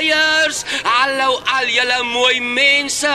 paaseiers. 0.00 0.64
Hallo 0.84 1.40
al 1.46 1.68
julle 1.68 2.02
mooi 2.04 2.40
mense. 2.40 3.12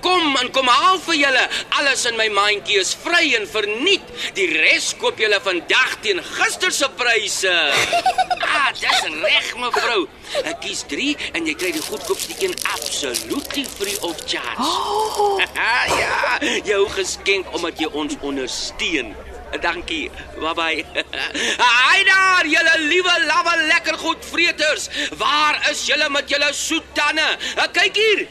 Kom 0.00 0.36
en 0.36 0.50
kom 0.52 0.68
haal 0.68 0.98
vir 1.06 1.16
julle. 1.24 1.44
Alles 1.78 2.06
in 2.06 2.16
my 2.16 2.28
mandjie 2.28 2.80
is 2.80 2.94
vry 2.94 3.34
en 3.38 3.46
verniet. 3.46 4.04
Die 4.34 4.48
res 4.54 4.94
koop 5.00 5.18
julle 5.20 5.40
vandag 5.42 5.98
teen 6.02 6.22
gister 6.36 6.72
se 6.72 6.88
pryse. 6.96 7.56
Ah, 8.50 8.72
dis 8.74 9.04
reg 9.22 9.46
mevrou. 9.62 10.08
Ek 10.42 10.58
kies 10.64 10.80
3 10.90 11.12
en 11.38 11.46
jy 11.46 11.54
kry 11.54 11.70
die 11.76 11.84
goedkoopste 11.84 12.34
een 12.42 12.56
absoluut 12.72 13.60
free 13.76 13.94
of 14.02 14.18
charge. 14.26 14.58
Oh. 14.58 15.38
ja, 16.02 16.40
jou 16.66 16.82
geskenk 16.96 17.46
omdat 17.54 17.78
jy 17.78 17.92
ons 17.94 18.18
ondersteun. 18.26 19.14
Dankie. 19.58 20.10
Bye 20.38 20.54
bye. 20.54 20.84
Haai 21.64 22.04
daar, 22.04 22.46
julle 22.46 22.74
liewe 22.86 23.14
lawwe 23.26 23.54
lekker 23.66 23.98
goed 23.98 24.24
vreters. 24.24 24.88
Waar 25.18 25.58
is 25.70 25.86
julle 25.86 26.10
met 26.10 26.28
julle 26.30 26.52
soet 26.52 26.86
tande? 26.94 27.26
Kyk 27.74 27.96
hier. 27.96 28.26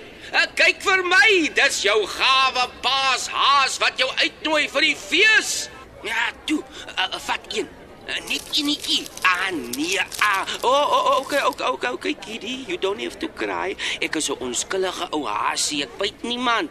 Kyk 0.55 0.79
vir 0.85 1.03
my. 1.09 1.31
Dis 1.57 1.81
jou 1.83 1.97
gawe 2.07 2.69
paas 2.85 3.27
haas 3.33 3.77
wat 3.83 3.99
jou 3.99 4.09
uitnooi 4.21 4.69
vir 4.71 4.87
die 4.91 4.95
fees. 4.95 5.67
Ja, 6.05 6.29
toe. 6.47 6.61
Uh, 6.95 7.19
vat 7.27 7.51
een. 7.53 7.67
Net 8.29 8.47
enetjie. 8.57 9.03
Ah 9.27 9.51
nee. 9.51 9.99
Ah. 10.25 10.47
O, 10.63 10.69
oh, 10.71 10.93
oh, 10.95 11.19
okay, 11.19 11.43
okay, 11.45 11.67
okay, 11.67 11.89
okay, 11.89 12.13
Kitty. 12.13 12.65
You 12.67 12.77
don't 12.77 13.01
have 13.01 13.19
to 13.19 13.27
cry. 13.27 13.75
Ek 14.01 14.15
is 14.15 14.29
'n 14.29 14.39
onskuldige 14.39 15.09
ou 15.11 15.27
haasie. 15.27 15.83
Ek 15.83 15.97
byt 15.97 16.23
niemand. 16.23 16.69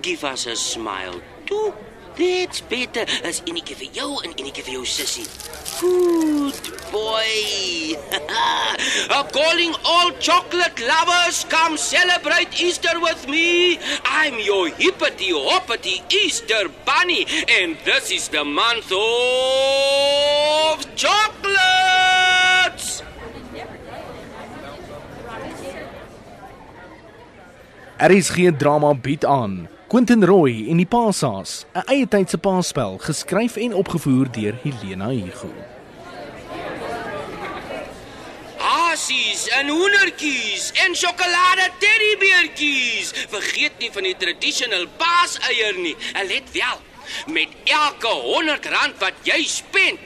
Give 0.00 0.24
us 0.24 0.46
a 0.46 0.54
smile. 0.54 1.20
Toe. 1.44 1.74
Dit's 2.18 2.58
beter 2.66 3.06
as 3.22 3.38
enetjie 3.46 3.76
vir 3.78 3.94
jou 3.94 4.18
en 4.26 4.32
enetjie 4.34 4.64
vir 4.66 4.74
jou 4.80 4.86
sussie. 4.90 5.22
Good 5.78 6.58
boy. 6.90 7.94
I'm 9.14 9.30
calling 9.30 9.70
all 9.86 10.10
chocolate 10.18 10.82
lovers 10.82 11.46
come 11.46 11.78
celebrate 11.78 12.58
Easter 12.58 12.98
with 12.98 13.30
me. 13.30 13.78
I'm 14.02 14.42
your 14.42 14.66
hippity 14.66 15.30
hoppity 15.30 16.02
Easter 16.10 16.66
bunny 16.84 17.22
and 17.46 17.78
this 17.86 18.10
is 18.10 18.26
the 18.34 18.42
month 18.42 18.90
of 18.90 18.98
chocolates. 20.98 23.06
Er 27.98 28.10
is 28.10 28.30
geen 28.30 28.58
drama 28.58 28.94
bied 28.94 29.24
aan. 29.24 29.77
Quentin 29.88 30.20
Roy 30.24 30.66
en 30.68 30.76
die 30.76 30.86
Paashaas, 30.86 31.64
'n 31.72 31.82
eie 31.88 32.06
tydse 32.06 32.36
paasspel, 32.36 32.98
geskryf 33.00 33.54
en 33.56 33.72
opgevoer 33.74 34.28
deur 34.30 34.58
Helena 34.62 35.08
Hugo. 35.08 35.48
Hasies 38.58 39.46
en 39.48 39.68
hoendertjies 39.68 40.72
en 40.84 40.94
sjokolade 40.94 41.70
teddybeertjies. 41.80 43.14
Vergeet 43.32 43.78
nie 43.78 43.90
van 43.92 44.02
die 44.02 44.16
traditional 44.16 44.84
paaseier 45.00 45.80
nie. 45.80 45.96
En 46.12 46.26
let 46.26 46.52
wel, 46.52 46.78
met 47.26 47.48
elke 47.64 48.12
100 48.12 48.66
rand 48.66 48.98
wat 48.98 49.16
jy 49.22 49.40
spend, 49.44 49.98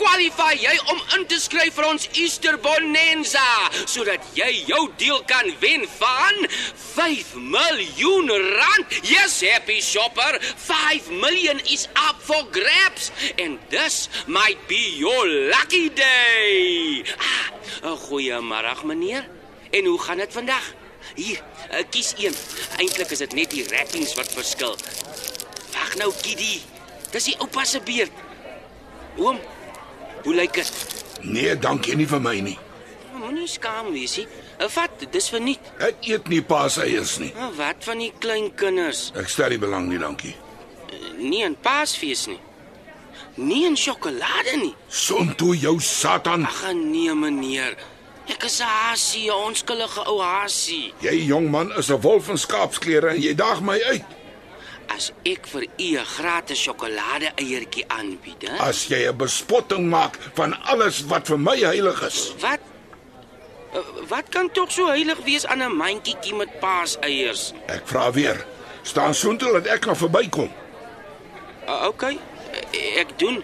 kwalify 0.00 0.54
jy 0.56 0.72
om 0.92 1.00
in 1.18 1.26
te 1.28 1.36
skryf 1.40 1.76
vir 1.76 1.86
ons 1.90 2.06
Easter 2.22 2.56
Bonanza 2.62 3.44
sodat 3.84 4.24
jy 4.36 4.48
jou 4.70 4.86
deel 5.00 5.20
kan 5.28 5.48
wen 5.60 5.84
van 5.98 6.46
5 6.50 7.34
miljoen 7.36 8.32
rand. 8.56 8.96
Yes, 9.04 9.40
happy 9.44 9.80
shopper, 9.84 10.38
5 10.40 11.10
million 11.20 11.60
is 11.68 11.86
up 12.08 12.20
for 12.24 12.40
grabs 12.54 13.10
and 13.38 13.60
this 13.68 14.08
might 14.26 14.60
be 14.68 14.80
your 14.96 15.28
lucky 15.52 15.88
day. 15.92 17.04
Ah, 17.20 17.96
goeiemôre 18.08 18.74
meneer. 18.84 19.28
En 19.70 19.84
hoe 19.84 20.00
gaan 20.00 20.16
dit 20.16 20.32
vandag? 20.32 20.74
Hier, 21.14 21.40
uh, 21.72 21.82
kies 21.90 22.14
een. 22.18 22.34
Eintlik 22.78 23.10
is 23.10 23.18
dit 23.18 23.32
net 23.34 23.50
die 23.54 23.64
wrappings 23.68 24.14
wat 24.18 24.32
verskil. 24.32 24.76
Wag 25.74 25.94
nou, 26.00 26.10
Kiddy. 26.22 26.60
Dis 27.10 27.30
die 27.30 27.36
oupa 27.38 27.64
se 27.64 27.80
beurt. 27.84 28.12
Oom, 29.18 29.40
hoe 30.24 30.34
lyk 30.34 30.52
dit? 30.54 30.72
Nee, 31.22 31.56
dankie 31.58 31.96
nie 31.96 32.06
vir 32.06 32.20
my 32.20 32.40
nie. 32.40 32.58
Moenie 33.20 33.48
skaam 33.48 33.92
wees 33.92 34.16
nie. 34.16 34.26
Uh, 34.60 34.68
Vat, 34.68 34.90
dis 35.12 35.28
verniet. 35.28 35.60
Ek 35.78 36.06
eet 36.08 36.28
nie 36.28 36.40
paaseiers 36.42 37.18
nie. 37.20 37.32
Uh, 37.36 37.50
Wat 37.56 37.84
van 37.84 37.98
die 37.98 38.12
klein 38.18 38.54
kinders? 38.56 39.10
Ek 39.16 39.28
stel 39.28 39.50
nie 39.50 39.58
belang 39.60 39.88
nie, 39.88 39.98
dankie. 40.00 40.34
Nie 41.20 41.42
in 41.44 41.56
Paasfees 41.60 42.26
nie. 42.30 42.38
Nie 43.36 43.66
in 43.68 43.76
sjokolade 43.76 44.56
nie. 44.56 44.74
Som 44.88 45.34
toe 45.36 45.54
jou 45.56 45.76
Satan. 45.80 46.46
Ag 46.48 46.72
nee 46.74 47.12
meneer. 47.14 47.76
Ek 48.30 48.44
is 48.44 48.60
'n 48.60 48.64
hasie, 48.64 49.28
'n 49.28 49.36
onskuldige 49.48 50.06
ou 50.06 50.20
hasie. 50.22 50.92
Jy 51.02 51.26
jong 51.26 51.50
man 51.50 51.72
is 51.78 51.90
'n 51.90 52.00
wolf 52.00 52.28
in 52.28 52.38
skaapsklere 52.38 53.08
en 53.10 53.20
jy 53.20 53.34
daag 53.34 53.60
my 53.60 53.78
uit. 53.82 54.04
As 55.00 55.12
ek 55.24 55.46
vir 55.48 55.64
u 55.64 55.86
'n 55.96 56.04
gratis 56.04 56.60
sjokolade 56.60 57.30
eiertjie 57.40 57.84
aanbied, 57.88 58.42
hè? 58.44 58.56
As 58.60 58.84
jy 58.90 59.08
'n 59.08 59.16
bespotting 59.16 59.88
maak 59.88 60.18
van 60.36 60.52
alles 60.72 61.00
wat 61.08 61.24
vir 61.26 61.38
my 61.38 61.56
heilig 61.56 62.02
is. 62.02 62.34
Wat? 62.40 62.60
Uh, 63.72 63.80
Wat 64.08 64.28
kan 64.28 64.50
tog 64.52 64.70
so 64.70 64.86
heilig 64.86 65.18
wees 65.24 65.46
aan 65.46 65.62
'n 65.62 65.72
mandjietjie 65.76 66.34
met 66.34 66.60
paaseiers? 66.60 67.52
Ek 67.66 67.88
vra 67.88 68.12
weer. 68.12 68.44
Staan 68.82 69.14
soontoe 69.14 69.52
dat 69.52 69.66
ek 69.66 69.80
kan 69.80 69.96
verbykom. 69.96 70.52
Uh, 71.68 71.86
okay, 71.88 72.18
ek 72.96 73.18
doen 73.18 73.40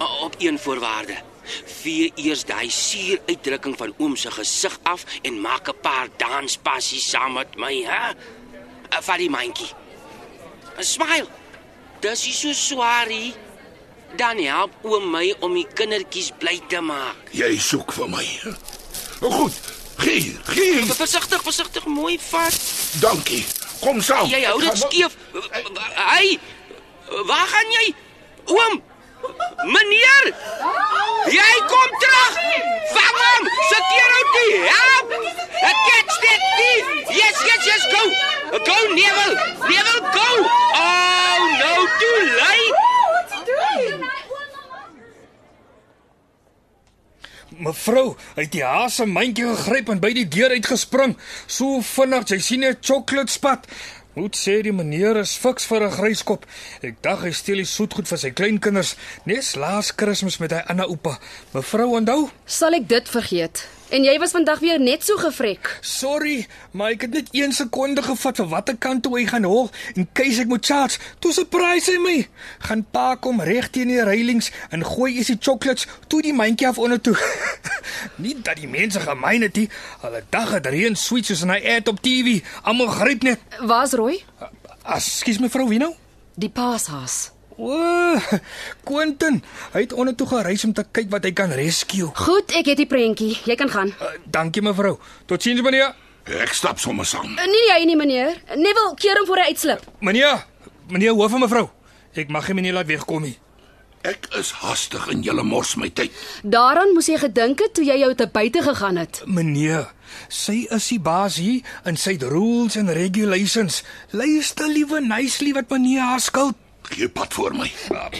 uh, 0.00 0.22
op 0.22 0.34
een 0.38 0.58
voorwaarde. 0.58 1.16
Vee 1.82 2.12
eers 2.14 2.44
daai 2.44 2.70
suur 2.70 3.18
uitdrukking 3.26 3.76
van 3.76 3.94
oom 3.98 4.16
se 4.16 4.30
gesig 4.30 4.78
af 4.82 5.04
en 5.22 5.40
maak 5.40 5.68
'n 5.68 5.80
paar 5.82 6.08
danspassies 6.16 7.10
saam 7.10 7.32
met 7.32 7.56
my, 7.56 7.82
hè? 7.82 8.10
Uh, 8.94 9.00
Vat 9.00 9.18
die 9.18 9.30
mandjie. 9.30 9.70
Smile. 10.78 11.26
Dis 12.00 12.24
nie 12.24 12.34
so 12.34 12.52
swaar 12.52 13.06
nie. 13.10 13.34
Dan 14.16 14.38
help 14.42 14.72
oom 14.82 15.10
my 15.12 15.26
om 15.44 15.54
die 15.54 15.66
kindertjies 15.74 16.32
bly 16.38 16.56
te 16.68 16.80
maak. 16.82 17.30
Jy 17.36 17.52
soek 17.62 17.92
vir 17.94 18.08
my. 18.10 18.26
Goed. 19.20 19.58
Gee, 20.00 20.38
gee. 20.48 20.84
Versigtig, 20.96 21.42
versigtig, 21.44 21.84
mooi 21.84 22.18
vat. 22.30 22.56
Dankie. 23.00 23.44
Kom 23.80 24.00
saam. 24.00 24.28
Jy 24.28 24.40
hou 24.46 24.56
Ek 24.60 24.70
dit 24.70 24.80
skeef. 24.80 25.16
Hey! 25.94 26.38
Waar 27.28 27.46
gaan 27.52 27.74
jy? 27.76 27.86
Oom! 28.54 28.80
Meneer! 29.68 30.30
Jy 31.28 31.50
kom 31.68 31.96
terug! 32.00 32.38
Vang 32.96 33.18
hom! 33.20 33.48
Sekeer 33.68 34.12
hom 34.16 34.30
die 34.36 34.60
help! 34.64 35.16
Catch 35.60 36.20
that 36.24 36.44
thief! 36.56 36.92
Yes, 37.20 37.42
yes, 37.44 37.66
yes, 37.68 37.88
go! 37.92 38.39
Go, 38.50 38.78
Neville! 38.94 39.34
Neville, 39.70 40.00
go! 40.10 40.28
Oh, 40.74 41.38
no, 41.60 41.72
too 42.00 42.18
late! 42.40 42.78
Mevrou, 47.60 48.16
hy 48.34 48.42
het 48.42 48.52
die 48.56 48.64
haas 48.64 48.96
se 48.98 49.06
mandjie 49.06 49.46
gegryp 49.52 49.92
en 49.94 50.02
by 50.02 50.10
die 50.16 50.26
deur 50.26 50.50
uitgespring. 50.56 51.14
So 51.46 51.78
vinnig, 51.84 52.26
jy 52.32 52.40
sien 52.42 52.64
'n 52.64 52.78
chocolate 52.82 53.30
spat. 53.30 53.68
Moet 54.18 54.34
sê 54.34 54.62
die 54.62 54.72
meneer 54.74 55.16
is 55.22 55.36
fiks 55.38 55.66
vir 55.70 55.86
'n 55.86 55.94
gryskop. 55.94 56.46
Ek 56.82 57.02
dink 57.02 57.20
hy 57.20 57.30
steel 57.30 57.62
die 57.62 57.64
soetgoed 57.64 58.08
vir 58.08 58.18
sy 58.18 58.30
kleinkinders, 58.30 58.96
nes 59.26 59.54
laas 59.54 59.94
Kersfees 59.94 60.40
met 60.40 60.50
hy 60.50 60.62
ander 60.66 60.88
oupa. 60.88 61.18
Mevrou, 61.54 61.94
onthou? 61.94 62.30
Sal 62.46 62.74
ek 62.74 62.88
dit 62.88 63.08
vergeet? 63.08 63.68
En 63.90 64.04
jy 64.06 64.12
was 64.22 64.30
vandag 64.30 64.60
weer 64.62 64.78
net 64.78 65.02
so 65.02 65.18
gevrek. 65.18 65.66
Sorry, 65.82 66.46
maar 66.70 66.92
ek 66.94 67.08
het 67.08 67.16
net 67.16 67.30
1 67.34 67.56
sekonde 67.56 68.04
gevat 68.06 68.38
vir 68.38 68.46
watter 68.52 68.76
kant 68.78 69.02
toe 69.02 69.16
hy 69.16 69.24
gaan 69.26 69.48
hol 69.50 69.66
en 69.98 70.06
keis 70.14 70.38
ek 70.38 70.46
moet 70.52 70.62
charge. 70.66 71.00
Toe 71.18 71.32
surprise 71.34 71.90
hy 71.90 71.96
my. 71.98 72.14
Gaan 72.68 72.84
pa 72.94 73.16
kom 73.18 73.42
reg 73.42 73.66
teen 73.74 73.90
die 73.90 74.04
reilings 74.06 74.52
en 74.70 74.86
gooi 74.86 75.16
is 75.18 75.32
die 75.32 75.38
chocolates 75.42 75.88
toe 76.06 76.22
die 76.22 76.36
mandjie 76.36 76.68
af 76.70 76.78
onder 76.78 77.02
toe. 77.02 77.16
nie 78.22 78.36
dat 78.38 78.62
die 78.62 78.70
mense 78.70 79.02
gemeen 79.02 79.48
het 79.48 79.58
nie. 79.58 79.66
Hulle 80.06 80.22
dag 80.30 80.54
het 80.54 80.70
reën 80.70 80.94
sweet 80.94 81.26
soos 81.26 81.42
'n 81.42 81.58
ad 81.58 81.90
op 81.90 81.98
TV. 81.98 82.38
Almal 82.62 82.94
gryp 82.94 83.26
net. 83.26 83.42
Waar's 83.58 83.98
Roy? 83.98 84.22
Ekskuus 84.86 85.42
mevrou 85.42 85.66
Wino. 85.68 85.96
Die 86.38 86.50
paashaas. 86.50 87.32
O, 87.60 88.16
Quentin, 88.88 89.42
hy 89.74 89.82
het 89.84 89.92
onder 89.92 90.14
toe 90.16 90.26
gereis 90.30 90.64
om 90.64 90.72
te 90.72 90.84
kyk 90.96 91.10
wat 91.12 91.26
hy 91.28 91.32
kan 91.36 91.52
rescue. 91.52 92.08
Goed, 92.16 92.54
ek 92.56 92.70
het 92.72 92.80
die 92.80 92.88
prentjie. 92.88 93.34
Jy 93.44 93.56
kan 93.60 93.68
gaan. 93.72 93.90
Uh, 94.00 94.14
dankie 94.32 94.62
mevrou. 94.64 94.94
Totsiens 95.28 95.60
meneer. 95.66 95.92
Ek 96.40 96.54
stap 96.56 96.80
sommer 96.80 97.04
saam. 97.08 97.34
Uh, 97.36 97.44
Nee, 97.50 97.66
jy 97.68 97.82
nie 97.90 97.98
meneer. 98.00 98.40
Neville, 98.56 98.94
keer 99.00 99.20
hom 99.20 99.28
voor 99.28 99.42
hy 99.44 99.50
uitslip. 99.52 99.84
Meneer, 100.00 100.46
meneer 100.88 101.12
hoof 101.18 101.36
en 101.36 101.44
mevrou. 101.44 101.66
Ek 102.16 102.32
mag 102.32 102.48
nie 102.48 102.56
meneer 102.62 102.78
laat 102.80 102.88
wegkom 102.88 103.28
nie. 103.28 103.36
Ek 104.08 104.30
is 104.40 104.54
hastig 104.62 105.10
en 105.12 105.20
julle 105.20 105.42
mors 105.44 105.74
my 105.76 105.90
tyd. 105.92 106.14
Daaraan 106.40 106.94
moes 106.96 107.10
jy 107.12 107.18
gedink 107.20 107.60
het 107.60 107.74
toe 107.76 107.84
jy 107.84 107.98
jou 108.00 108.08
te 108.16 108.24
buite 108.32 108.62
gegaan 108.64 108.96
het. 108.96 109.20
Meneer, 109.28 109.90
sy 110.32 110.62
is 110.72 110.88
die 110.94 111.00
baas 111.04 111.36
hier 111.36 111.60
en 111.84 112.00
sy 112.00 112.16
het 112.16 112.24
rules 112.32 112.78
and 112.80 112.88
regulations. 112.96 113.82
Luister 114.16 114.72
liewe 114.72 115.02
nicely 115.04 115.52
wat 115.52 115.68
meneer 115.68 116.08
haar 116.14 116.24
skuld. 116.24 116.56
Gee 116.90 117.08
pad 117.08 117.34
voor 117.34 117.54
my. 117.54 117.68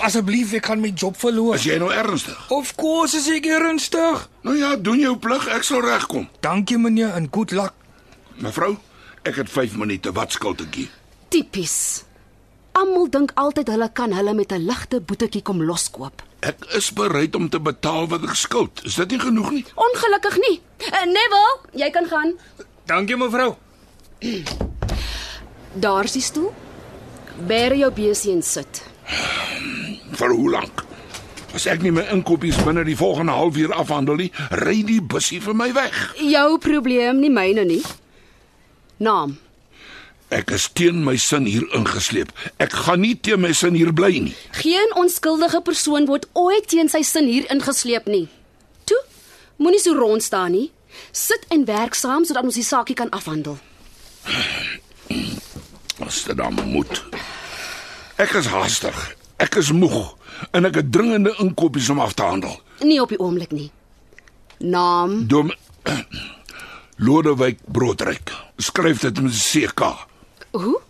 Asseblief, 0.06 0.52
ek 0.54 0.68
gaan 0.70 0.80
my 0.80 0.92
job 0.94 1.16
verloor. 1.18 1.56
Is 1.58 1.64
jy 1.66 1.78
nou 1.82 1.90
ernstig? 1.92 2.38
Of 2.54 2.74
course 2.78 3.18
is 3.18 3.26
ek 3.34 3.48
ernstig. 3.50 4.28
Nou 4.46 4.54
ja, 4.58 4.76
doen 4.78 5.00
jou 5.02 5.16
plig, 5.18 5.48
ek 5.50 5.66
sal 5.66 5.82
regkom. 5.82 6.28
Dankie 6.44 6.78
meneer 6.78 7.16
en 7.18 7.26
good 7.34 7.50
luck. 7.56 7.74
Mevrou, 8.38 8.76
ek 9.26 9.42
het 9.42 9.50
5 9.50 9.74
minute. 9.80 10.12
Wat 10.14 10.32
skuld 10.38 10.62
ek? 10.62 10.78
jy? 10.84 10.86
Tipies. 11.34 12.04
Almal 12.78 13.08
dink 13.10 13.34
altyd 13.34 13.68
hulle 13.74 13.90
kan 13.92 14.12
hulle 14.14 14.34
met 14.38 14.52
'n 14.54 14.62
ligte 14.66 15.00
boetetjie 15.00 15.42
kom 15.42 15.62
loskoop. 15.62 16.22
Ek 16.40 16.64
is 16.78 16.92
bereid 16.92 17.34
om 17.34 17.48
te 17.48 17.58
betaal 17.60 18.06
wat 18.08 18.22
ek 18.22 18.34
skuld. 18.34 18.80
Is 18.84 18.94
dit 18.94 19.10
nie 19.10 19.18
genoeg 19.20 19.50
nie? 19.50 19.64
Ongelukkig 19.74 20.36
nie. 20.38 20.60
Uh, 20.78 21.04
Neville, 21.04 21.58
jy 21.74 21.90
kan 21.90 22.06
gaan. 22.06 22.32
Dankie 22.86 23.16
mevrou. 23.16 23.56
Daar's 25.74 26.12
die 26.12 26.22
stoel. 26.22 26.54
Bære 27.48 27.78
jou 27.80 27.90
besie 27.94 28.32
en 28.34 28.42
sit. 28.42 28.82
Vir 30.16 30.34
hoe 30.36 30.50
lank? 30.50 30.84
As 31.56 31.66
ek 31.66 31.82
nie 31.82 31.90
my 31.94 32.04
inkopies 32.14 32.58
binne 32.62 32.84
die 32.86 32.96
volgende 32.98 33.34
halfuur 33.34 33.72
afhandel 33.74 34.20
nie, 34.20 34.30
ry 34.62 34.80
die 34.86 35.00
bussie 35.00 35.40
vir 35.42 35.56
my 35.56 35.70
weg. 35.74 35.96
Jou 36.20 36.58
probleem, 36.62 37.18
nie 37.22 37.30
myne 37.32 37.64
nie. 37.66 37.80
Naam. 39.02 39.38
Ek 40.30 40.52
is 40.54 40.68
teen 40.78 41.00
my 41.02 41.16
sin 41.18 41.48
hier 41.50 41.64
ingesleep. 41.74 42.30
Ek 42.62 42.76
gaan 42.84 43.02
nie 43.02 43.16
teen 43.18 43.42
my 43.42 43.50
sin 43.56 43.74
hier 43.74 43.90
bly 43.90 44.12
nie. 44.28 44.34
Geen 44.60 44.94
onskuldige 45.00 45.58
persoon 45.66 46.06
word 46.06 46.28
ooit 46.38 46.68
teen 46.70 46.92
sy 46.92 47.00
sin 47.02 47.26
hier 47.26 47.48
ingesleep 47.50 48.06
nie. 48.06 48.28
Toe, 48.86 49.00
moenie 49.58 49.82
so 49.82 49.96
rond 49.98 50.22
staan 50.22 50.54
nie. 50.54 50.68
Sit 51.10 51.48
en 51.50 51.66
werk 51.66 51.98
saam 51.98 52.22
sodat 52.28 52.46
ons 52.46 52.60
die 52.60 52.66
saakie 52.66 52.94
kan 52.94 53.10
afhandel. 53.10 53.58
As 56.06 56.22
dit 56.28 56.38
dan 56.38 56.54
moet. 56.70 57.02
Ek 58.20 58.34
is 58.36 58.50
haastig. 58.52 58.96
Ek 59.40 59.54
is 59.56 59.70
moeg 59.72 60.12
en 60.52 60.68
ek 60.68 60.74
het 60.76 60.90
dringende 60.92 61.32
inkopies 61.40 61.88
om 61.88 62.02
af 62.04 62.12
te 62.12 62.22
handel. 62.26 62.52
Nie 62.84 63.00
op 63.00 63.08
die 63.08 63.16
oomblik 63.16 63.48
nie. 63.56 63.70
Naam. 64.60 65.24
Dom 65.30 65.48
Lodewyk 67.06 67.58
Broodryk. 67.72 68.28
Skryf 68.60 69.00
dit 69.06 69.20
met 69.24 69.32
'n 69.32 69.36
CK. 69.40 69.80
Hoe? 70.52 70.80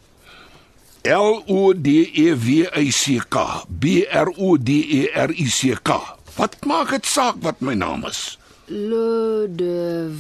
L 1.07 1.43
O 1.47 1.73
D 1.73 1.87
E 2.13 2.35
W 2.35 2.67
Y 2.67 2.91
C 2.91 3.23
K. 3.29 3.65
B 3.69 3.85
R 4.11 4.35
O 4.37 4.57
D 4.59 4.69
E 4.99 5.07
R 5.15 5.31
I 5.31 5.47
C 5.47 5.79
K. 5.83 5.91
Wat 6.35 6.57
maak 6.67 6.91
dit 6.91 7.07
saak 7.07 7.39
wat 7.47 7.61
my 7.61 7.75
naam 7.75 8.05
is? 8.11 8.39
Lodewyk 8.67 10.19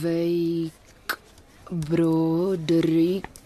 Broderick. 1.70 3.39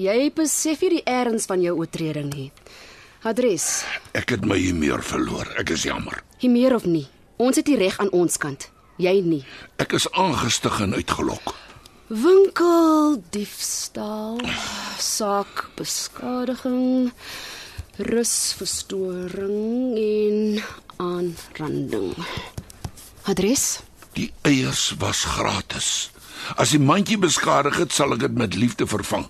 Jy 0.00 0.30
besef 0.32 0.80
nie 0.80 0.94
die 0.94 1.06
erns 1.10 1.44
van 1.50 1.60
jou 1.60 1.74
oortreding 1.76 2.30
nie. 2.32 2.48
Adres. 3.28 3.82
Ek 4.16 4.32
het 4.32 4.46
my 4.48 4.56
humeur 4.56 5.02
verloor. 5.04 5.50
Ek 5.60 5.74
is 5.74 5.82
jammer. 5.84 6.22
Hier 6.40 6.52
meer 6.52 6.72
of 6.72 6.86
nie. 6.88 7.04
Ons 7.36 7.58
het 7.60 7.66
die 7.68 7.76
reg 7.76 7.98
aan 8.00 8.08
ons 8.16 8.40
kant. 8.40 8.70
Jy 9.00 9.20
nie. 9.24 9.42
Ek 9.82 9.92
is 9.98 10.06
aangestig 10.16 10.78
en 10.80 10.96
uitgelok. 10.96 11.52
Winkel 12.10 13.20
diefstal, 13.30 14.40
saak 14.98 15.68
beskadiging, 15.78 17.12
rusverstoring 18.00 19.98
en 20.00 20.64
aanranding. 20.96 22.16
Adres? 23.28 23.82
Die 24.16 24.32
eiers 24.48 24.94
was 24.98 25.26
gratis. 25.36 26.08
As 26.56 26.72
die 26.72 26.80
mandjie 26.82 27.20
beskadig 27.20 27.76
het, 27.84 27.92
sal 27.92 28.16
ek 28.16 28.24
dit 28.24 28.40
met 28.40 28.56
liefde 28.56 28.88
vervang. 28.88 29.28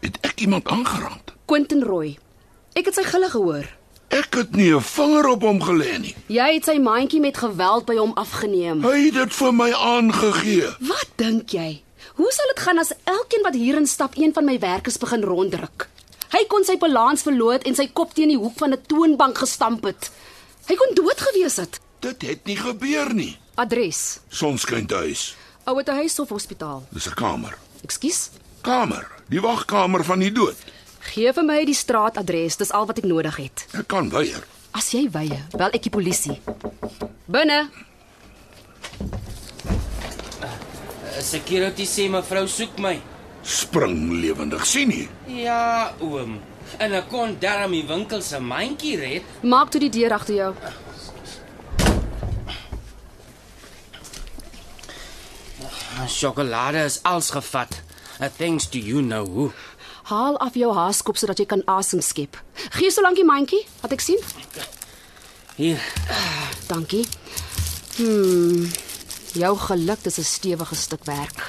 Het 0.00 0.18
ek 0.20 0.40
iemand 0.40 0.68
aangerand. 0.68 1.32
Quentin 1.44 1.82
Roy. 1.82 2.18
Ek 2.72 2.84
het 2.84 2.94
sy 2.94 3.02
gille 3.02 3.30
gehoor. 3.30 3.66
Ek 4.10 4.34
het 4.34 4.56
nie 4.56 4.74
'n 4.74 4.80
vinger 4.80 5.26
op 5.28 5.42
hom 5.42 5.60
gelê 5.62 5.98
nie. 5.98 6.14
Jy 6.26 6.54
het 6.54 6.64
sy 6.64 6.78
mandjie 6.78 7.20
met 7.20 7.36
geweld 7.36 7.84
by 7.86 7.96
hom 7.96 8.12
afgeneem. 8.14 8.82
Hy 8.82 9.04
het 9.04 9.14
dit 9.14 9.32
vir 9.34 9.54
my 9.54 9.72
aangegee. 9.72 10.68
Wat 10.80 11.08
dink 11.16 11.50
jy? 11.50 11.82
Hoe 12.14 12.32
sal 12.32 12.46
dit 12.54 12.60
gaan 12.60 12.78
as 12.78 12.92
elkeen 13.04 13.42
wat 13.42 13.54
hierin 13.54 13.86
stap 13.86 14.16
een 14.16 14.32
van 14.32 14.44
my 14.44 14.58
werkers 14.58 14.98
begin 14.98 15.22
ronddruk? 15.22 15.88
Hy 16.30 16.44
kon 16.48 16.64
sy 16.64 16.76
balans 16.78 17.22
verloor 17.22 17.52
het 17.52 17.66
en 17.66 17.74
sy 17.74 17.88
kop 17.92 18.14
teen 18.14 18.28
die 18.28 18.38
hoek 18.38 18.58
van 18.58 18.72
'n 18.72 18.82
toonbank 18.86 19.38
gestamp 19.38 19.84
het. 19.84 20.10
Hy 20.66 20.74
kon 20.74 20.94
dood 20.94 21.20
gewees 21.20 21.56
het. 21.56 21.80
Dit 22.00 22.22
het 22.22 22.44
nie 22.46 22.56
gebeur 22.56 23.14
nie. 23.14 23.38
Adres: 23.54 24.20
Sonskyn 24.28 24.86
huis. 24.90 25.36
Ouete 25.64 25.92
huis 25.92 26.18
of 26.18 26.28
hospitaal. 26.28 26.86
Dis 26.90 27.06
'n 27.06 27.14
kamer. 27.14 27.58
Ekskuus. 27.82 28.30
Kamer, 28.60 29.06
die 29.32 29.40
wagkamer 29.40 30.04
van 30.04 30.20
die 30.20 30.32
dood. 30.32 30.56
Gee 31.10 31.32
vir 31.32 31.46
my 31.48 31.62
die 31.64 31.76
straatadres, 31.76 32.58
dis 32.60 32.72
al 32.76 32.84
wat 32.90 33.00
ek 33.00 33.06
nodig 33.08 33.38
het. 33.40 33.64
Ek 33.72 33.88
kan 33.88 34.10
weier. 34.12 34.44
As 34.76 34.90
jy 34.92 35.06
wye, 35.10 35.38
bel 35.56 35.72
ek 35.72 35.86
die 35.88 35.92
polisie. 35.94 36.36
Binne. 37.30 37.62
Security 41.24 41.88
sê 41.88 42.06
mevrou 42.12 42.44
soek 42.48 42.76
my. 42.84 42.98
Spring 43.40 44.20
lewendig, 44.20 44.66
sien 44.68 44.92
jy? 44.92 45.08
Ja, 45.40 45.92
oom. 46.04 46.36
En 46.78 46.94
ek 46.94 47.08
kon 47.10 47.34
darm 47.40 47.72
die 47.74 47.84
winkel 47.88 48.20
se 48.22 48.38
mandjie 48.44 48.96
red. 49.00 49.34
Maak 49.42 49.72
toe 49.72 49.80
die 49.82 49.92
deur 49.96 50.14
agter 50.20 50.36
jou. 50.36 50.54
Sjokolade 56.08 56.84
is 56.84 57.00
als 57.02 57.30
gevat. 57.34 57.80
Uh, 58.20 58.28
thanks 58.28 58.66
to 58.66 58.78
you 58.78 59.00
know 59.00 59.24
who. 59.24 59.52
Haal 60.10 60.36
af 60.44 60.54
jou 60.58 60.72
haaskop 60.76 61.16
sodat 61.16 61.38
jy 61.40 61.46
kan 61.48 61.62
asem 61.66 62.02
skep. 62.04 62.36
Gee 62.76 62.90
so 62.92 63.00
lank 63.00 63.16
die 63.16 63.24
mandjie, 63.24 63.62
wat 63.80 63.94
ek 63.96 64.04
sien. 64.04 64.20
Hier. 65.56 65.80
Dankie. 66.68 67.06
Hmm. 67.96 68.66
Jou 69.32 69.54
geluk 69.56 70.02
dis 70.04 70.18
'n 70.18 70.24
stewige 70.24 70.74
stuk 70.74 71.04
werk. 71.04 71.40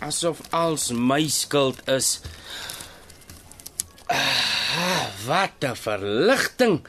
Asof 0.00 0.40
als 0.50 0.90
my 0.90 1.28
skuld 1.28 1.78
is. 1.88 2.20
Ah, 4.08 5.06
wat 5.26 5.62
'n 5.62 5.76
verligting. 5.76 6.86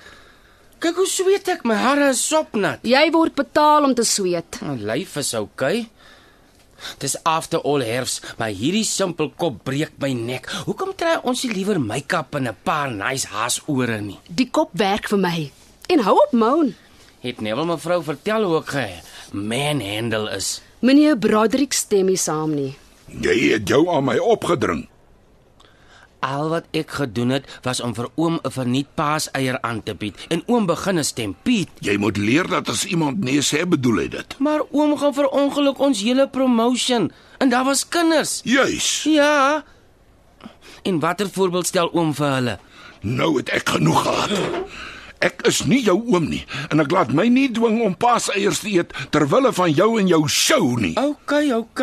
Kyk 0.79 0.95
hoe 0.95 1.07
sweet 1.07 1.47
ek, 1.47 1.63
my 1.63 1.75
hare 1.75 2.09
is 2.09 2.27
sopnat. 2.27 2.79
Jy 2.83 3.11
word 3.11 3.35
betaal 3.35 3.83
om 3.83 3.93
te 3.93 4.03
sweet. 4.03 4.61
My 4.61 4.75
lyf 4.79 5.17
is 5.17 5.33
oukei. 5.33 5.89
Dis 6.99 7.17
after 7.23 7.61
all 7.63 7.83
herfs, 7.85 8.21
maar 8.37 8.49
hierdie 8.49 8.85
simpel 8.85 9.31
kop 9.35 9.63
breek 9.63 9.91
my 9.99 10.13
nek. 10.13 10.49
Hoekom 10.65 10.95
trek 10.95 11.25
ons 11.25 11.43
nie 11.43 11.53
liewer 11.53 11.79
make-up 11.79 12.35
en 12.35 12.47
'n 12.47 12.57
paar 12.63 12.91
nice 12.91 13.27
haasore 13.27 14.01
nie? 14.01 14.19
Die 14.27 14.49
kop 14.51 14.69
werk 14.73 15.07
vir 15.09 15.19
my. 15.19 15.51
En 15.87 15.99
hou 15.99 16.15
op 16.15 16.31
moan. 16.31 16.75
Het 17.21 17.41
Neville 17.41 17.65
mevrou 17.65 18.03
vertel 18.03 18.43
hoe 18.43 18.59
ek 18.59 18.69
ge 18.69 18.87
manhandle 19.31 20.31
is. 20.35 20.61
Meneer 20.79 21.17
Broderick 21.17 21.73
stem 21.73 22.05
nie 22.05 22.17
saam 22.17 22.53
nie. 22.55 22.77
Jy 23.21 23.51
het 23.53 23.67
jou 23.67 23.87
aan 23.89 24.05
my 24.05 24.17
opgedring. 24.17 24.87
Al 26.19 26.49
wat 26.51 26.65
ek 26.75 26.91
gedoen 26.91 27.29
het 27.29 27.45
was 27.63 27.79
om 27.79 27.93
vir 27.95 28.09
oom 28.15 28.39
'n 28.43 28.51
verniet 28.51 28.87
paaseier 28.95 29.61
aan 29.61 29.83
te 29.83 29.95
bied 29.95 30.15
en 30.27 30.43
oom 30.45 30.65
begin 30.65 30.99
'n 30.99 31.03
stempied. 31.03 31.69
Jy 31.79 31.97
moet 31.97 32.17
leer 32.17 32.47
dat 32.47 32.69
as 32.69 32.85
iemand 32.85 33.23
nee 33.23 33.41
sê, 33.41 33.67
bedoel 33.67 33.97
hy 33.97 34.07
dit. 34.07 34.35
Maar 34.39 34.61
oom 34.71 34.97
gaan 34.97 35.13
vir 35.13 35.27
ongeluk 35.27 35.79
ons 35.79 36.01
hele 36.01 36.27
promotion 36.27 37.11
en 37.37 37.49
daar 37.49 37.63
was 37.63 37.87
kinders. 37.87 38.41
Juis. 38.43 39.03
Ja. 39.03 39.63
En 40.83 40.99
watter 40.99 41.29
voorbeeld 41.29 41.67
stel 41.67 41.93
oom 41.93 42.13
vir 42.13 42.33
hulle? 42.33 42.59
Nou 43.01 43.37
het 43.37 43.49
ek 43.49 43.69
genoeg 43.69 44.01
gehad. 44.01 44.29
Ek 45.19 45.41
is 45.47 45.65
nie 45.67 45.81
jou 45.83 45.97
oom 46.07 46.29
nie 46.29 46.45
en 46.69 46.79
ek 46.79 46.91
laat 46.91 47.11
my 47.11 47.27
nie 47.27 47.51
dwing 47.51 47.81
om 47.81 47.97
paaseiers 47.97 48.59
te 48.59 48.71
eet 48.71 48.93
ter 49.09 49.27
wille 49.27 49.53
van 49.53 49.71
jou 49.71 49.99
en 49.99 50.07
jou 50.07 50.27
show 50.27 50.77
nie. 50.79 50.95
OK, 50.99 51.31
OK. 51.53 51.81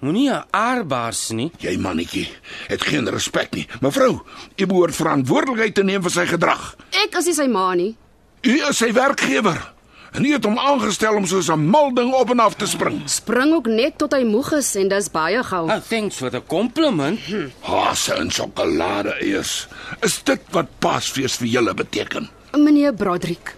Moenie 0.00 0.30
'n 0.32 0.44
aarbaars 0.50 1.28
nie. 1.30 1.50
Jy 1.58 1.76
mannetjie 1.76 2.28
het 2.68 2.84
geen 2.84 3.08
respek 3.08 3.54
nie. 3.54 3.66
Mevrou, 3.80 4.20
u 4.56 4.66
behoort 4.66 4.94
verantwoordelikheid 4.96 5.74
te 5.74 5.82
neem 5.82 6.02
vir 6.02 6.10
sy 6.10 6.26
gedrag. 6.26 6.76
Ek 7.04 7.16
is 7.18 7.24
nie 7.26 7.34
sy 7.34 7.46
ma 7.46 7.74
nie. 7.74 7.96
U 8.42 8.54
is 8.68 8.76
sy 8.76 8.92
werkgewer. 8.92 9.72
En 10.12 10.24
u 10.24 10.32
het 10.32 10.44
hom 10.44 10.58
aangestel 10.58 11.14
om 11.14 11.26
soos 11.26 11.50
'n 11.50 11.66
mal 11.68 11.94
ding 11.94 12.12
op 12.14 12.30
en 12.30 12.40
af 12.40 12.54
te 12.54 12.66
spring. 12.66 13.02
Spring 13.04 13.52
ook 13.52 13.66
net 13.66 13.98
tot 13.98 14.12
hy 14.12 14.24
moeg 14.24 14.52
is 14.52 14.74
en 14.74 14.88
dis 14.88 15.10
baie 15.10 15.42
gou. 15.44 15.68
Oh, 15.68 15.76
thanks 15.88 16.16
for 16.16 16.30
the 16.30 16.42
compliment. 16.46 17.20
Haase 17.60 18.14
en 18.14 18.30
sjokolade 18.30 19.16
eers. 19.20 19.68
Is 20.00 20.22
dit 20.22 20.40
wat 20.50 20.66
Paasfees 20.78 21.36
vir 21.36 21.48
julle 21.48 21.74
beteken? 21.74 22.28
Meneer 22.56 22.94
Broderick, 22.94 23.54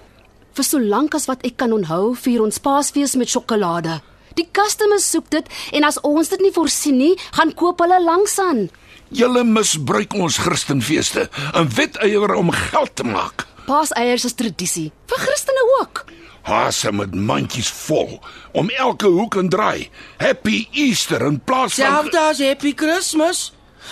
vir 0.52 0.64
so 0.64 0.80
lank 0.80 1.14
as 1.14 1.26
wat 1.26 1.44
ek 1.44 1.56
kan 1.56 1.72
onthou, 1.72 2.14
vier 2.16 2.42
ons 2.42 2.58
Paasfees 2.58 3.14
met 3.14 3.28
sjokolade. 3.28 4.00
Die 4.38 4.48
customers 4.52 5.10
soek 5.10 5.30
dit 5.30 5.48
en 5.72 5.84
as 5.88 6.00
ons 6.06 6.28
dit 6.32 6.40
nie 6.40 6.52
voorsien 6.54 6.96
nie, 6.98 7.12
gaan 7.36 7.52
koop 7.58 7.80
hulle 7.84 7.98
langsaan. 8.02 8.68
Julle 9.12 9.44
misbruik 9.44 10.14
ons 10.16 10.38
Christenfeeste 10.40 11.28
en 11.52 11.68
weteier 11.76 12.34
om 12.38 12.50
geld 12.50 12.94
te 12.96 13.04
maak. 13.04 13.46
Paaseiers 13.66 14.24
is 14.24 14.34
tradisie 14.38 14.88
vir 15.10 15.20
Christene 15.22 15.64
ook. 15.80 16.04
Hase 16.42 16.90
met 16.92 17.12
mandjies 17.14 17.68
vol 17.86 18.16
om 18.58 18.70
elke 18.74 19.06
hoek 19.06 19.36
en 19.38 19.50
draai. 19.52 19.90
Happy 20.18 20.64
Easter 20.72 21.22
in 21.28 21.38
plaas 21.40 21.76
van 21.76 21.84
Selfs 22.08 22.16
as 22.18 22.40
Happy 22.42 22.72
Christmas. 22.74 23.50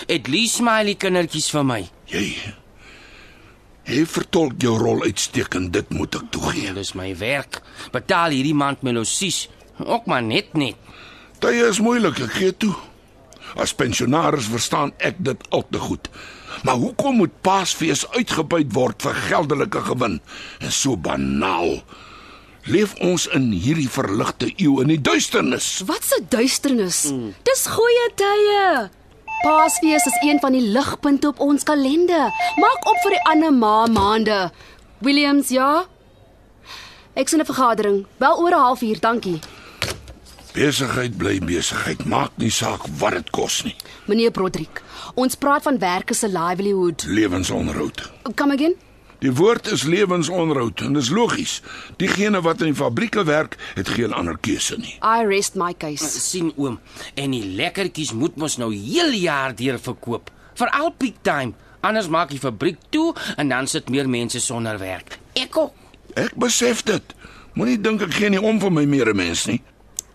At 0.09 0.27
least 0.27 0.57
smiley 0.59 0.95
kindertjies 0.99 1.51
vir 1.53 1.63
my. 1.67 1.79
jy. 2.11 2.25
Jy 3.91 4.03
vertolk 4.07 4.59
jou 4.61 4.75
rol 4.77 5.01
uitstekend, 5.07 5.71
dit 5.73 5.89
moet 5.95 6.15
ek 6.15 6.27
toegee. 6.31 6.69
Dit 6.69 6.83
is 6.85 6.93
my 6.95 7.09
werk. 7.17 7.57
Betaal 7.91 8.35
hierdie 8.35 8.53
maand 8.55 8.83
my 8.85 8.93
losies. 8.95 9.47
Ook 9.77 10.05
maar 10.05 10.23
net 10.23 10.53
net. 10.53 10.75
Tye 11.39 11.67
is 11.67 11.79
moeilik, 11.79 12.19
ek 12.19 12.31
gee 12.31 12.57
toe. 12.57 12.75
As 13.55 13.73
pensionaris 13.73 14.45
verstaan 14.51 14.93
ek 14.97 15.17
dit 15.17 15.47
al 15.49 15.65
te 15.69 15.79
goed. 15.79 16.09
Maar 16.63 16.75
hoekom 16.75 17.15
moet 17.15 17.41
Paasfees 17.41 18.05
uitgebuit 18.11 18.73
word 18.73 19.01
vir 19.01 19.13
geldelike 19.13 19.81
gewin? 19.87 20.19
En 20.59 20.71
so 20.71 20.97
banaal. 20.97 21.81
Leef 22.69 22.93
ons 23.01 23.25
in 23.33 23.49
hierdie 23.51 23.89
verligte 23.89 24.51
eeu 24.53 24.81
in 24.83 24.91
die 24.93 25.01
duisternis. 25.01 25.81
Wat 25.85 26.05
'n 26.19 26.25
duisternis. 26.29 27.09
Mm. 27.11 27.33
Dis 27.43 27.65
goeie 27.67 28.07
tye. 28.15 28.89
Paasfees 29.41 30.05
is 30.05 30.17
een 30.21 30.39
van 30.39 30.51
die 30.51 30.61
ligpunte 30.61 31.27
op 31.27 31.39
ons 31.39 31.63
kalender. 31.63 32.29
Maak 32.55 32.85
op 32.85 32.97
vir 33.03 33.11
die 33.11 33.23
ander 33.23 33.53
ma 33.53 33.85
maande. 33.85 34.51
Williams, 34.99 35.49
ja? 35.49 35.85
Ek 37.13 37.27
sien 37.27 37.39
'n 37.39 37.45
vergadering. 37.45 38.05
Bel 38.17 38.37
oor 38.37 38.51
'n 38.51 38.63
halfuur, 38.65 38.99
dankie. 38.99 39.39
Besigheid 40.51 41.13
bly 41.15 41.37
besigheid, 41.39 42.01
maak 42.11 42.35
nie 42.35 42.51
saak 42.51 42.83
wat 42.99 43.15
dit 43.15 43.29
kos 43.31 43.61
nie. 43.63 43.75
Meneer 44.11 44.33
Broderick, 44.35 44.81
ons 45.15 45.37
praat 45.39 45.63
van 45.63 45.77
werkers 45.79 46.19
se 46.25 46.27
livelihood. 46.27 47.05
Lewensonderhoud. 47.07 48.01
Come 48.35 48.57
again? 48.57 48.75
Die 49.23 49.31
woord 49.37 49.69
is 49.71 49.85
lewensonderhoud 49.87 50.81
en 50.83 50.97
dis 50.97 51.11
logies. 51.13 51.61
Diegene 52.01 52.41
wat 52.43 52.65
in 52.65 52.73
die 52.73 52.79
fabrieke 52.81 53.23
werk, 53.23 53.55
het 53.77 53.93
geen 53.95 54.11
ander 54.17 54.35
keuse 54.43 54.75
nie. 54.81 54.97
I 54.99 55.23
rest 55.29 55.55
my 55.55 55.71
case. 55.77 56.09
sien 56.19 56.51
oom, 56.57 56.79
en 57.15 57.31
die 57.31 57.45
lekkertjies 57.55 58.11
moet 58.11 58.35
mos 58.35 58.59
nou 58.59 58.73
heel 58.75 59.15
jaar 59.21 59.55
deur 59.55 59.79
verkoop. 59.79 60.33
Veral 60.59 60.91
peak 60.97 61.23
time. 61.23 61.55
Anders 61.79 62.11
maak 62.11 62.33
die 62.33 62.41
fabriek 62.41 62.81
toe 62.89 63.13
en 63.37 63.49
dan 63.49 63.71
sit 63.71 63.89
meer 63.89 64.09
mense 64.09 64.41
sonder 64.43 64.81
werk. 64.81 65.15
Ek 65.39 65.55
ook. 65.57 65.71
Ek 66.19 66.35
besef 66.35 66.83
dit. 66.83 67.15
Moenie 67.55 67.79
dink 67.79 68.03
ek 68.03 68.19
gee 68.19 68.29
nie 68.33 68.41
om 68.41 68.59
vir 68.59 68.73
my 68.73 68.83
medemens 68.89 69.47
nie. 69.47 69.61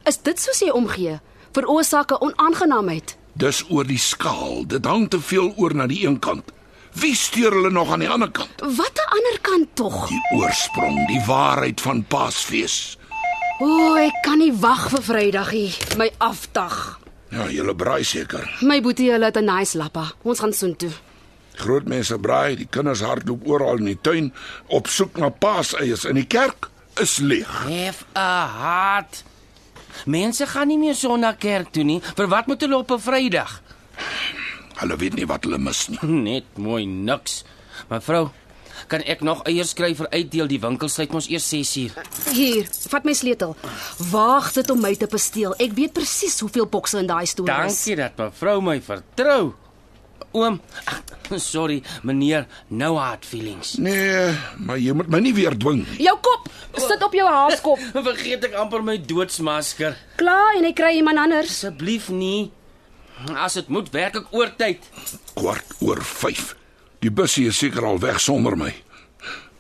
Is 0.07 0.21
dit 0.23 0.39
soos 0.39 0.61
jy 0.63 0.69
omgee? 0.71 1.19
Veroorsaak 1.57 2.13
'n 2.13 2.23
onaangenaamheid. 2.27 3.17
Dis 3.33 3.65
oor 3.69 3.87
die 3.87 3.99
skaal. 3.99 4.67
Dit 4.67 4.85
hang 4.85 5.09
te 5.11 5.21
veel 5.21 5.53
oor 5.57 5.75
na 5.75 5.87
die 5.87 6.07
een 6.07 6.19
kant. 6.19 6.45
Wie 6.93 7.15
steur 7.15 7.51
hulle 7.53 7.71
nog 7.71 7.93
aan 7.93 7.99
die 7.99 8.09
ander 8.09 8.31
kant? 8.31 8.61
Wat 8.61 8.95
'n 8.95 9.11
ander 9.17 9.39
kant 9.41 9.69
tog? 9.75 10.09
Die 10.09 10.39
oorsprong, 10.39 11.07
die 11.07 11.21
waarheid 11.27 11.81
van 11.81 12.05
Paasfees. 12.05 12.99
O, 13.59 13.65
oh, 13.67 13.99
ek 13.99 14.23
kan 14.23 14.39
nie 14.39 14.53
wag 14.53 14.89
vir 14.91 15.03
Vrydagie, 15.03 15.75
my 15.97 16.13
afdag. 16.19 17.01
Ja, 17.31 17.49
julle 17.49 17.75
braai 17.75 18.05
seker. 18.05 18.57
My 18.61 18.81
boetie 18.81 19.11
hulle 19.11 19.25
het 19.25 19.37
'n 19.37 19.45
nice 19.45 19.79
lappa. 19.79 20.13
Ons 20.23 20.39
gaan 20.39 20.53
soontoe. 20.53 20.91
Groot 21.55 21.89
mense 21.89 22.19
braai, 22.19 22.57
die 22.57 22.69
kinders 22.71 23.01
hardloop 23.01 23.47
oral 23.49 23.77
in 23.77 23.85
die 23.85 24.01
tuin 24.01 24.35
op 24.67 24.87
soek 24.87 25.17
na 25.17 25.29
paaseiers 25.29 26.05
in 26.05 26.15
die 26.15 26.27
kerk 26.27 26.71
is 27.01 27.17
leeg. 27.17 27.65
Hef 27.65 28.05
'n 28.15 28.49
hart. 28.59 29.25
Mense 30.05 30.47
gaan 30.47 30.69
nie 30.69 30.79
meer 30.79 30.95
sonder 30.95 31.37
kerk 31.37 31.73
toe 31.73 31.85
nie. 31.85 32.01
Vir 32.17 32.29
wat 32.29 32.47
moet 32.47 32.61
hulle 32.61 32.77
op 32.77 32.91
'n 32.91 33.01
Vrydag? 33.01 33.63
Hulle 34.77 34.97
weet 34.97 35.15
nie 35.15 35.27
wat 35.27 35.45
hulle 35.45 35.59
mis 35.59 35.89
nie. 35.89 35.99
Net 36.31 36.45
mooi 36.57 36.87
niks. 36.87 37.45
Mevrou, 37.89 38.31
kan 38.89 39.03
ek 39.03 39.21
nog 39.21 39.43
eiers 39.49 39.73
kry 39.75 39.95
vir 39.95 40.09
uitdeel? 40.11 40.47
Die 40.47 40.61
winkel 40.61 40.89
sluit 40.89 41.13
mos 41.13 41.29
eers 41.29 41.49
6uur. 41.49 41.93
Hier, 42.33 42.69
vat 42.89 43.05
my 43.05 43.13
sleutel. 43.13 43.57
Waag 44.11 44.53
dit 44.53 44.71
om 44.71 44.81
my 44.81 44.95
te 44.95 45.07
besteel. 45.11 45.55
Ek 45.59 45.73
weet 45.73 45.93
presies 45.93 46.41
hoeveel 46.41 46.67
bokse 46.67 46.99
in 46.99 47.07
daai 47.07 47.27
stoel 47.27 47.47
is. 47.47 47.55
Dankie 47.57 47.97
dat 47.97 48.17
mevrou 48.17 48.61
my 48.61 48.81
vertrou. 48.81 49.55
Oom, 50.37 50.59
ag, 50.85 50.99
sorry, 51.41 51.79
meneer, 52.05 52.45
no 52.69 52.97
hard 53.01 53.25
feelings. 53.25 53.77
Nee, 53.81 54.35
maar 54.61 54.77
jy 54.77 54.93
moet 54.93 55.09
my 55.09 55.21
nie 55.25 55.33
weer 55.37 55.57
dwing 55.57 55.81
nie. 55.87 56.03
Jou 56.05 56.17
kop 56.21 56.51
sit 56.77 57.01
op 57.03 57.15
jou 57.17 57.25
haaskop. 57.25 57.81
Vergeet 58.11 58.45
ek 58.51 58.57
amper 58.61 58.85
my 58.85 58.99
doodsmasker. 59.01 59.97
Klaar 60.21 60.59
en 60.59 60.69
ek 60.69 60.77
kry 60.77 60.93
iemand 60.99 61.23
anders. 61.25 61.55
Asseblief 61.55 62.11
nie. 62.13 62.51
As 63.33 63.57
dit 63.57 63.71
moet, 63.73 63.89
werk 63.95 64.19
ek 64.21 64.35
oortyd. 64.37 64.85
Kwart 65.39 65.73
oor 65.81 66.03
5. 66.05 66.51
Die 67.01 67.13
busie 67.13 67.47
is 67.49 67.57
seker 67.63 67.87
al 67.89 68.01
weg 68.03 68.21
sonder 68.21 68.59
my. 68.61 68.75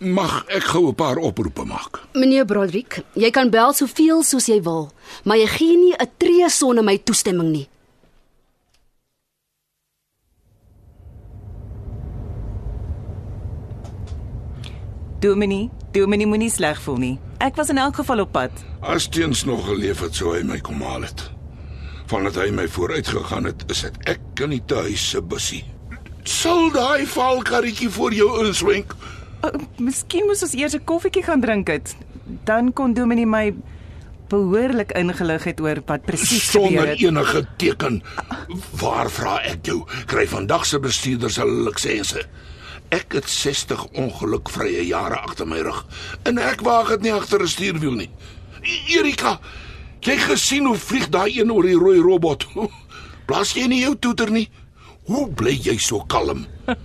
Mag 0.04 0.42
ek 0.52 0.66
gou 0.74 0.90
'n 0.90 0.94
paar 0.94 1.16
oproepe 1.16 1.64
maak? 1.64 2.02
Meneer 2.12 2.44
Broderick, 2.44 3.00
jy 3.16 3.30
kan 3.32 3.48
bel 3.48 3.72
soveel 3.72 4.20
soos 4.22 4.44
jy 4.46 4.60
wil, 4.60 4.92
maar 5.24 5.38
jy 5.40 5.46
gee 5.46 5.76
nie 5.76 5.94
'n 5.96 6.10
tree 6.18 6.50
sonder 6.50 6.84
my 6.84 6.98
toestemming 6.98 7.50
nie. 7.52 7.68
Dominie, 15.26 15.70
Dominie 15.92 16.26
moenie 16.30 16.50
sleg 16.52 16.78
voel 16.84 16.98
nie. 17.02 17.14
Ek 17.42 17.56
was 17.58 17.70
in 17.72 17.80
elk 17.82 17.98
geval 17.98 18.22
op 18.22 18.32
pad. 18.36 18.52
As 18.86 19.08
teens 19.10 19.42
nog 19.48 19.64
geleef 19.66 20.00
het 20.04 20.14
sou 20.14 20.36
hy 20.36 20.42
my 20.46 20.58
kom 20.64 20.82
haal 20.86 21.02
het. 21.06 21.24
Vandat 22.06 22.36
hy 22.38 22.50
my 22.54 22.68
vooruit 22.70 23.08
gegaan 23.10 23.48
het, 23.48 23.64
is 23.72 23.82
dit 23.88 23.96
ek 24.12 24.42
in 24.46 24.54
die 24.54 24.62
tuis 24.70 25.02
se 25.10 25.22
busie. 25.22 25.64
Sal 26.26 26.70
daai 26.74 27.06
valkarretjie 27.10 27.90
voor 27.96 28.14
jou 28.14 28.28
inswenk? 28.44 28.94
Uh, 29.42 29.50
miskien 29.82 30.26
moes 30.30 30.42
ons 30.46 30.54
eers 30.54 30.76
'n 30.78 30.84
koffietjie 30.86 31.24
gaan 31.26 31.40
drink 31.42 31.68
het. 31.74 31.96
Dan 32.46 32.72
kon 32.72 32.94
Dominie 32.94 33.26
my 33.26 33.54
behoorlik 34.28 34.92
ingelig 34.98 35.44
het 35.44 35.60
oor 35.60 35.82
wat 35.86 36.02
presies 36.06 36.50
gebeur 36.50 36.66
Sonder 36.68 36.88
het. 36.88 37.02
enige 37.02 37.46
teken. 37.56 38.02
Waar 38.80 39.10
vra 39.10 39.40
ek 39.42 39.66
jou? 39.66 39.82
Kry 40.06 40.26
vandag 40.26 40.66
se 40.66 40.78
bestuurders 40.78 41.36
hulle 41.36 41.70
lisensie. 41.70 42.22
Ek 42.94 43.12
het 43.18 43.26
60 43.28 43.84
ongelukvrye 43.98 44.84
jare 44.86 45.18
agter 45.18 45.46
my 45.46 45.58
rug 45.66 45.84
en 46.24 46.38
ek 46.38 46.60
waag 46.66 46.88
dit 46.94 47.02
nie 47.08 47.12
agter 47.12 47.42
'n 47.42 47.48
stuurwiel 47.48 47.94
nie. 47.98 48.10
E- 48.62 48.98
Erika, 48.98 49.40
jy 50.00 50.16
gesien 50.16 50.66
hoe 50.66 50.76
vlieg 50.78 51.08
daai 51.08 51.40
een 51.40 51.50
oor 51.52 51.62
die 51.62 51.78
rooi 51.78 51.98
robot? 52.00 52.46
Blaas 53.26 53.52
jy 53.54 53.66
nie 53.66 53.80
jou 53.82 53.96
toeter 53.98 54.30
nie? 54.30 54.48
Hoe 55.06 55.28
bly 55.30 55.54
jy 55.62 55.76
so 55.78 56.00
kalm? 56.06 56.46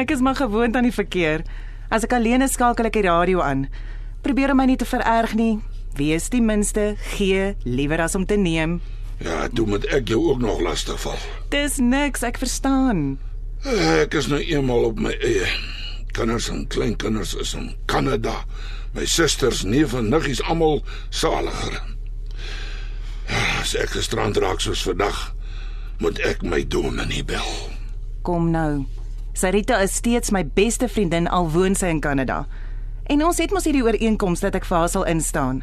Ek 0.00 0.10
is 0.10 0.20
maar 0.20 0.34
gewoond 0.36 0.76
aan 0.76 0.86
die 0.86 0.92
verkeer. 0.94 1.42
As 1.90 2.04
ek 2.04 2.12
alleen 2.12 2.42
is, 2.42 2.52
skakel 2.52 2.86
ek 2.86 2.92
die 2.92 3.02
radio 3.02 3.40
aan. 3.42 3.68
Probeer 4.22 4.50
om 4.50 4.56
my 4.56 4.66
nie 4.66 4.76
te 4.76 4.84
vererg 4.86 5.34
nie. 5.34 5.58
Wees 5.96 6.28
die 6.30 6.40
minste 6.42 6.94
gee 7.16 7.56
liewer 7.64 8.00
as 8.00 8.14
om 8.14 8.26
te 8.26 8.36
neem. 8.36 8.80
Ja, 9.18 9.48
toe 9.48 9.66
moet 9.66 9.84
ek 9.90 10.08
jou 10.08 10.30
ook 10.30 10.38
nog 10.40 10.60
lastig 10.60 11.00
val. 11.00 11.18
Dis 11.50 11.78
niks, 11.78 12.22
ek 12.22 12.38
verstaan. 12.38 13.18
Ek 13.60 14.14
is 14.16 14.30
nou 14.32 14.40
eenmal 14.40 14.86
op 14.88 15.00
my 15.00 15.12
eie. 15.20 15.48
Kinders 16.16 16.48
en 16.48 16.64
kleinkinders 16.72 17.34
is 17.36 17.52
in 17.54 17.74
Kanada. 17.86 18.44
My 18.96 19.04
susters, 19.04 19.62
neef 19.62 19.92
en 19.94 20.08
niggies 20.08 20.40
almal 20.48 20.80
saliger. 21.10 21.76
As 23.60 23.76
ek 23.78 23.92
gestrand 23.94 24.40
raak 24.40 24.64
soos 24.64 24.82
vandag, 24.82 25.18
moet 26.00 26.18
ek 26.24 26.40
my 26.42 26.62
dominee 26.64 27.22
bel. 27.22 27.46
Kom 28.24 28.48
nou. 28.50 28.86
Sarita 29.36 29.78
is 29.84 29.94
steeds 30.00 30.32
my 30.32 30.42
beste 30.42 30.88
vriendin 30.88 31.28
al 31.28 31.50
woon 31.52 31.76
sy 31.76 31.92
in 31.92 32.00
Kanada. 32.00 32.46
En 33.12 33.22
ons 33.26 33.38
het 33.38 33.52
mos 33.52 33.68
hierdie 33.68 33.84
ooreenkoms 33.84 34.40
dat 34.42 34.56
ek 34.56 34.66
vir 34.66 34.78
haar 34.80 34.90
sal 34.90 35.04
instaan. 35.10 35.62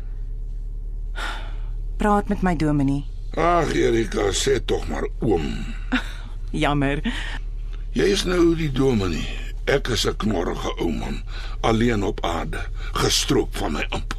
Praat 1.98 2.30
met 2.30 2.46
my 2.46 2.54
dominee. 2.56 3.08
Ag, 3.38 3.74
Erika, 3.74 4.30
sê 4.38 4.60
tog 4.62 4.86
maar 4.88 5.10
oom. 5.26 5.50
Jammer. 6.64 7.02
Jy 7.98 8.08
is 8.14 8.24
nou 8.30 8.52
die 8.58 8.70
dominee. 8.72 9.26
Ek 9.68 9.88
is 9.92 10.06
'n 10.08 10.16
knorrige 10.18 10.72
ou 10.80 10.92
man, 10.92 11.22
alleen 11.62 12.04
op 12.04 12.24
aarde, 12.26 12.60
gestroop 12.94 13.58
van 13.58 13.72
my 13.72 13.86
amp. 13.90 14.14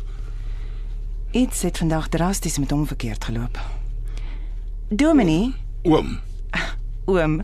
Iets 1.32 1.62
het 1.62 1.78
vandag 1.78 2.08
drasties 2.08 2.58
met 2.58 2.70
hom 2.70 2.86
verkeerd 2.86 3.24
geloop. 3.24 3.58
Dominee, 4.88 5.54
Oom, 5.82 6.20
oom, 7.06 7.42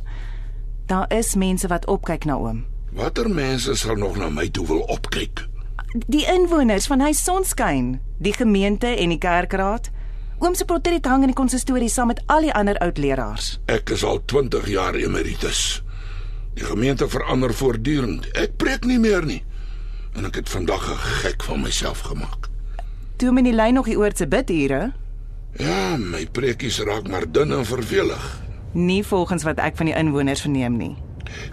daar 0.86 1.12
is 1.12 1.34
mense 1.34 1.66
wat 1.68 1.86
opkyk 1.86 2.24
na 2.24 2.34
oom. 2.34 2.64
watter 2.92 3.30
mense 3.30 3.74
sal 3.74 3.94
nog 3.94 4.16
na 4.16 4.28
my 4.28 4.48
toe 4.48 4.66
wil 4.66 4.80
opkyk? 4.80 5.46
Die 6.06 6.26
inwoners 6.26 6.86
van 6.86 7.00
Huis 7.00 7.24
Sonskyn, 7.24 8.00
die 8.18 8.32
gemeente 8.32 8.86
en 8.86 9.08
die 9.08 9.18
kerkraad. 9.18 9.90
Oom 10.38 10.54
se 10.54 10.64
portret 10.64 11.04
hang 11.06 11.20
in 11.22 11.26
die 11.30 11.34
konsistorie 11.34 11.88
saam 11.88 12.06
met 12.06 12.22
al 12.26 12.40
die 12.40 12.52
ander 12.52 12.78
oud 12.78 12.98
leraars. 12.98 13.60
Ek 13.66 13.90
is 13.90 14.04
al 14.04 14.22
20 14.24 14.68
jaar 14.68 14.94
emeritus. 14.94 15.82
Die 16.54 16.64
gemeente 16.64 17.08
verander 17.08 17.54
voortdurend. 17.54 18.26
Ek 18.38 18.56
preek 18.56 18.84
nie 18.87 18.99
meer 18.99 19.25
nie. 19.26 19.42
En 20.14 20.26
ek 20.28 20.34
het 20.34 20.49
vandag 20.49 20.87
'n 20.90 20.99
gek 21.23 21.42
van 21.42 21.61
myself 21.61 22.00
gemaak. 22.00 22.49
Dominee 23.16 23.52
lei 23.52 23.73
nog 23.73 23.87
die 23.87 23.99
oor 23.99 24.11
se 24.14 24.26
bidure. 24.26 24.92
Ja, 25.56 25.96
my 25.96 26.26
preekies 26.26 26.78
raak 26.78 27.08
maar 27.08 27.32
dun 27.32 27.52
en 27.52 27.64
vervelig. 27.66 28.40
Nie 28.73 29.04
volgens 29.06 29.42
wat 29.42 29.58
ek 29.58 29.76
van 29.76 29.87
die 29.87 29.94
inwoners 29.94 30.40
verneem 30.40 30.76
nie. 30.76 30.96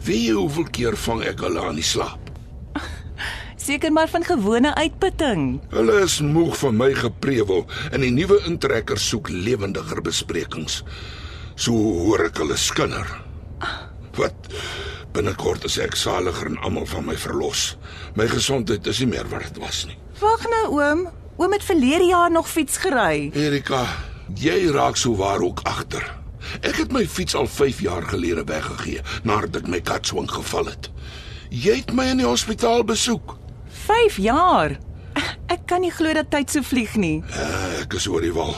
Wie 0.04 0.24
jy 0.26 0.34
hoeveel 0.34 0.68
keer 0.72 0.98
vang 0.98 1.22
ek 1.24 1.40
hulle 1.40 1.62
aan 1.62 1.78
die 1.78 1.86
slaap? 1.86 2.32
Seker 3.68 3.92
maar 3.92 4.10
van 4.10 4.24
gewone 4.26 4.76
uitputting. 4.76 5.62
Hulle 5.70 6.02
is 6.02 6.20
moeg 6.22 6.58
van 6.58 6.78
my 6.78 6.94
geprewel 6.98 7.68
en 7.92 8.02
die 8.02 8.12
nuwe 8.12 8.42
intrekkers 8.50 9.08
soek 9.08 9.30
lewendiger 9.30 10.02
besprekings. 10.02 10.84
So 11.56 11.72
hoor 11.74 12.26
ek 12.26 12.42
hulle 12.42 12.58
skinder. 12.58 13.06
Wat 14.18 14.50
binnekort 15.14 15.66
is 15.68 15.78
ek 15.82 15.96
saliger 16.00 16.48
en 16.48 16.60
almal 16.66 16.86
van 16.86 17.06
my 17.06 17.16
verlos. 17.18 17.76
My 18.16 18.28
gesondheid 18.32 18.88
is 18.88 19.00
nie 19.04 19.10
meer 19.14 19.28
wat 19.32 19.44
dit 19.50 19.60
was 19.64 19.86
nie. 19.90 19.98
Wag 20.22 20.46
nou 20.50 20.66
oom, 20.78 21.08
oom 21.38 21.54
het 21.56 21.64
verlede 21.64 22.08
jaar 22.12 22.32
nog 22.32 22.50
fiets 22.50 22.78
gery. 22.78 23.30
Erika, 23.34 23.86
jy 24.36 24.72
raak 24.72 24.98
so 24.98 25.16
waar 25.20 25.42
ook 25.42 25.64
agter. 25.64 26.06
Ek 26.62 26.76
het 26.82 26.92
my 26.92 27.06
fiets 27.08 27.36
al 27.38 27.48
5 27.48 27.82
jaar 27.86 28.04
gelede 28.10 28.44
weggegee 28.50 29.02
nadat 29.24 29.62
ek 29.62 29.68
my 29.70 29.82
katswing 29.82 30.30
geval 30.32 30.72
het. 30.72 30.90
Jy 31.52 31.82
het 31.84 31.94
my 31.94 32.08
in 32.14 32.22
die 32.24 32.28
hospitaal 32.28 32.84
besoek. 32.88 33.38
5 33.86 34.18
jaar. 34.24 34.78
Ek 35.52 35.66
kan 35.68 35.84
nie 35.84 35.92
glo 35.92 36.14
dat 36.16 36.32
tyd 36.32 36.52
so 36.52 36.64
vlieg 36.64 36.96
nie. 36.96 37.20
Uh, 37.36 37.82
ek 37.84 37.98
is 38.00 38.08
oor 38.08 38.24
die 38.24 38.34
wal. 38.34 38.56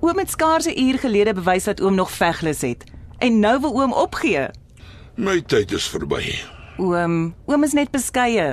Oom 0.00 0.18
het 0.18 0.30
skaars 0.30 0.66
'n 0.66 0.78
uur 0.78 0.98
gelede 0.98 1.34
bewys 1.34 1.64
dat 1.64 1.80
oom 1.80 1.94
nog 1.94 2.10
veglus 2.10 2.60
het 2.60 2.84
en 3.18 3.40
nou 3.40 3.60
wil 3.60 3.82
oom 3.82 3.92
opgee. 3.92 4.48
My 5.18 5.40
tyd 5.42 5.72
is 5.74 5.88
verby. 5.90 6.36
Oom, 6.78 7.32
oom 7.50 7.64
is 7.66 7.72
net 7.74 7.90
beskeie. 7.90 8.52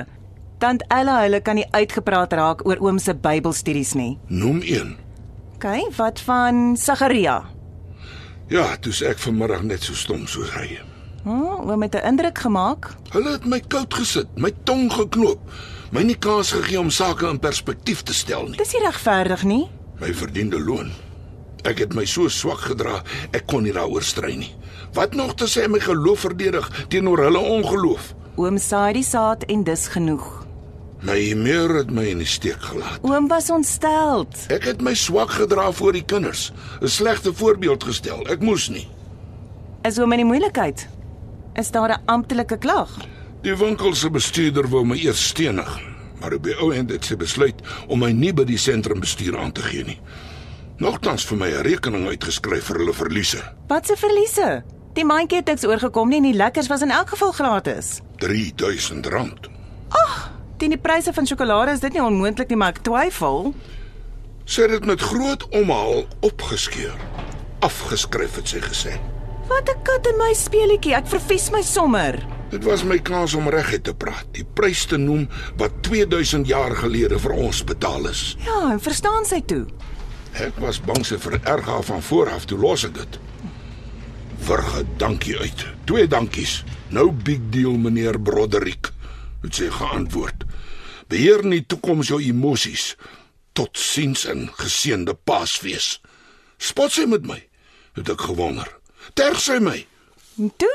Tant 0.58 0.82
Ella 0.90 1.20
hulle 1.22 1.38
kan 1.46 1.54
nie 1.54 1.66
uitgepraat 1.70 2.34
raak 2.34 2.64
oor 2.66 2.80
oom 2.82 2.98
se 2.98 3.14
Bybelstudies 3.14 3.92
nie. 3.94 4.16
Noem 4.26 4.58
een. 4.66 4.96
OK, 5.54 5.68
wat 5.94 6.18
van 6.26 6.74
Sagaria? 6.74 7.36
Ja, 8.50 8.66
toe 8.82 8.90
ek 9.06 9.22
vanmiddag 9.22 9.62
net 9.62 9.86
so 9.86 9.94
stom 9.94 10.26
soos 10.26 10.50
hy. 10.58 10.80
Oh, 11.22 11.62
oom 11.62 11.86
het 11.86 11.94
'n 11.94 12.02
indruk 12.02 12.42
gemaak. 12.42 12.90
Hulle 13.14 13.38
het 13.38 13.46
my 13.46 13.60
koud 13.60 13.94
gesit, 13.94 14.28
my 14.34 14.50
tong 14.64 14.90
geknoop, 14.90 15.38
my 15.92 16.02
nie 16.02 16.18
kans 16.18 16.50
gegee 16.50 16.80
om 16.80 16.90
sake 16.90 17.30
in 17.30 17.38
perspektief 17.38 18.02
te 18.02 18.14
stel 18.14 18.48
nie. 18.48 18.56
Dis 18.58 18.72
nie 18.74 18.82
regverdig 18.82 19.42
nie. 19.44 19.70
My 20.00 20.14
verdiende 20.14 20.58
loon. 20.58 20.90
Ek 21.66 21.80
het 21.82 21.94
my 21.98 22.04
so 22.06 22.30
swak 22.30 22.60
gedra, 22.68 23.00
ek 23.34 23.48
kon 23.50 23.64
nie 23.66 23.74
daaroor 23.74 24.04
stry 24.06 24.36
nie. 24.38 24.52
Wat 24.94 25.16
nog 25.18 25.34
te 25.34 25.48
sê 25.50 25.66
my 25.68 25.80
geloof 25.82 26.22
verdedig 26.28 26.66
teenoor 26.92 27.24
hulle 27.26 27.42
ongeloof? 27.42 28.12
Oom 28.38 28.58
saai 28.62 28.92
die 29.00 29.06
saad 29.06 29.42
en 29.50 29.64
dis 29.66 29.88
genoeg. 29.90 30.26
My 31.02 31.18
meer 31.36 31.74
het 31.80 31.90
my 31.90 32.06
in 32.12 32.22
die 32.22 32.28
steek 32.28 32.62
gelaat. 32.62 33.02
Oom 33.04 33.26
was 33.28 33.50
ontsteld. 33.50 34.46
Ek 34.54 34.64
het 34.70 34.80
my 34.82 34.94
swak 34.94 35.34
gedra 35.36 35.68
voor 35.74 35.92
die 35.98 36.04
kinders, 36.04 36.52
'n 36.80 36.88
slegte 36.88 37.34
voorbeeld 37.34 37.84
gestel. 37.84 38.22
Ek 38.30 38.40
moes 38.40 38.68
nie. 38.68 38.86
Is 39.82 39.98
oom 39.98 40.12
in 40.12 40.18
die 40.18 40.30
moeilikheid? 40.30 40.88
Is 41.54 41.70
daar 41.70 41.90
'n 41.90 42.02
amptelike 42.06 42.58
klag? 42.58 42.90
Die 43.42 43.56
winkel 43.56 43.94
se 43.94 44.10
bestuurder 44.10 44.68
wou 44.68 44.84
my 44.84 44.96
eers 44.96 45.26
stenig, 45.28 45.80
maar 46.20 46.32
op 46.32 46.42
die 46.42 46.56
ou 46.60 46.74
end 46.74 46.90
het 46.90 47.04
sy 47.04 47.16
besluit 47.16 47.54
om 47.88 47.98
my 47.98 48.12
nie 48.12 48.32
by 48.32 48.44
die 48.44 48.58
sentrum 48.58 49.00
bestuur 49.00 49.38
aan 49.38 49.52
te 49.52 49.62
gee 49.62 49.84
nie. 49.84 50.00
Nogtans 50.76 51.24
vir 51.24 51.38
my 51.38 51.48
'n 51.48 51.62
rekening 51.64 52.06
uitgeskryf 52.06 52.64
vir 52.64 52.76
hulle 52.76 52.92
verliese. 52.92 53.40
Wat 53.68 53.86
se 53.86 53.96
verliese? 53.96 54.62
Die 54.92 55.04
mandjie 55.04 55.38
het 55.38 55.46
niks 55.46 55.64
oorgekom 55.64 56.08
nie 56.08 56.16
en 56.16 56.22
die 56.22 56.36
lekkers 56.36 56.68
was 56.68 56.82
in 56.82 56.90
elk 56.90 57.08
geval 57.08 57.32
gratis. 57.32 58.00
R3000. 58.18 59.48
Teen 60.58 60.70
die 60.70 60.78
pryse 60.78 61.12
van 61.12 61.26
sjokolade 61.26 61.72
is 61.72 61.80
dit 61.80 61.92
nie 61.92 62.02
onmoontlik 62.02 62.48
nie, 62.48 62.56
maar 62.56 62.68
ek 62.68 62.82
twyfel. 62.82 63.54
Sy 64.44 64.62
het 64.62 64.70
dit 64.70 64.84
met 64.84 65.00
groot 65.00 65.48
omhaal 65.48 66.06
opgeskeur. 66.20 66.94
Afgeskryf 67.60 68.36
het 68.36 68.48
sy 68.48 68.60
gesê. 68.60 69.00
Wat 69.48 69.68
'n 69.68 69.82
kat 69.82 70.06
in 70.06 70.16
my 70.18 70.32
speelietjie. 70.34 70.94
Ek 70.94 71.06
vervies 71.06 71.50
my 71.50 71.62
sommer. 71.62 72.26
Dit 72.50 72.64
was 72.64 72.84
my 72.84 72.98
kans 72.98 73.34
om 73.34 73.48
reguit 73.48 73.84
te 73.84 73.94
praat, 73.94 74.26
die 74.32 74.44
prys 74.44 74.84
te 74.84 74.96
noem 74.96 75.28
wat 75.56 75.82
2000 75.82 76.46
jaar 76.46 76.76
gelede 76.76 77.18
vir 77.18 77.32
ons 77.32 77.64
betaal 77.64 78.08
is. 78.08 78.36
Ja, 78.44 78.72
en 78.72 78.80
verstaan 78.80 79.24
sy 79.24 79.40
toe. 79.40 79.66
Ek 80.36 80.58
was 80.60 80.76
bang 80.84 81.00
sy 81.06 81.16
vererg 81.16 81.64
haar 81.64 81.84
van 81.86 82.02
vooraf 82.04 82.44
toe 82.44 82.58
los 82.60 82.84
ek 82.84 82.98
dit. 82.98 83.18
Virge, 84.44 84.82
dankie 85.00 85.38
uit. 85.40 85.64
Twee 85.88 86.06
dankies. 86.06 86.58
No 86.92 87.08
big 87.10 87.48
deal 87.54 87.78
meneer 87.80 88.18
Broderick, 88.20 88.92
het 89.42 89.56
sy 89.56 89.70
geantwoord. 89.72 90.44
Beheer 91.08 91.40
nie 91.46 91.62
toekoms 91.64 92.12
jou 92.12 92.20
emosies. 92.20 92.92
Totsiens 93.56 94.26
en 94.28 94.50
geseënde 94.60 95.16
Paasfees. 95.24 95.96
Spot 96.60 96.92
sy 96.92 97.06
met 97.08 97.24
my? 97.24 97.40
Het 97.96 98.12
ek 98.12 98.28
gewonder. 98.28 98.68
Terg 99.16 99.40
sy 99.40 99.56
my? 99.62 99.78
En 100.36 100.52
toe? 100.60 100.74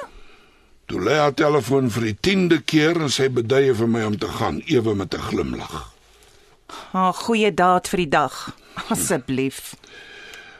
Toe 0.89 1.05
lê 1.05 1.21
haar 1.21 1.37
telefoon 1.37 1.93
vir 1.93 2.09
die 2.09 2.17
10de 2.17 2.63
keer 2.65 2.97
en 2.97 3.13
sy 3.13 3.29
beduie 3.29 3.75
vir 3.77 3.87
my 3.87 4.01
om 4.09 4.17
te 4.17 4.27
gaan, 4.39 4.63
ewe 4.65 4.95
met 4.97 5.13
'n 5.13 5.27
glimlag. 5.29 5.93
'n 6.93 7.13
Goeie 7.13 7.53
daad 7.53 7.87
vir 7.87 7.97
die 7.97 8.07
dag. 8.09 8.55
Asseblief. 8.93 9.75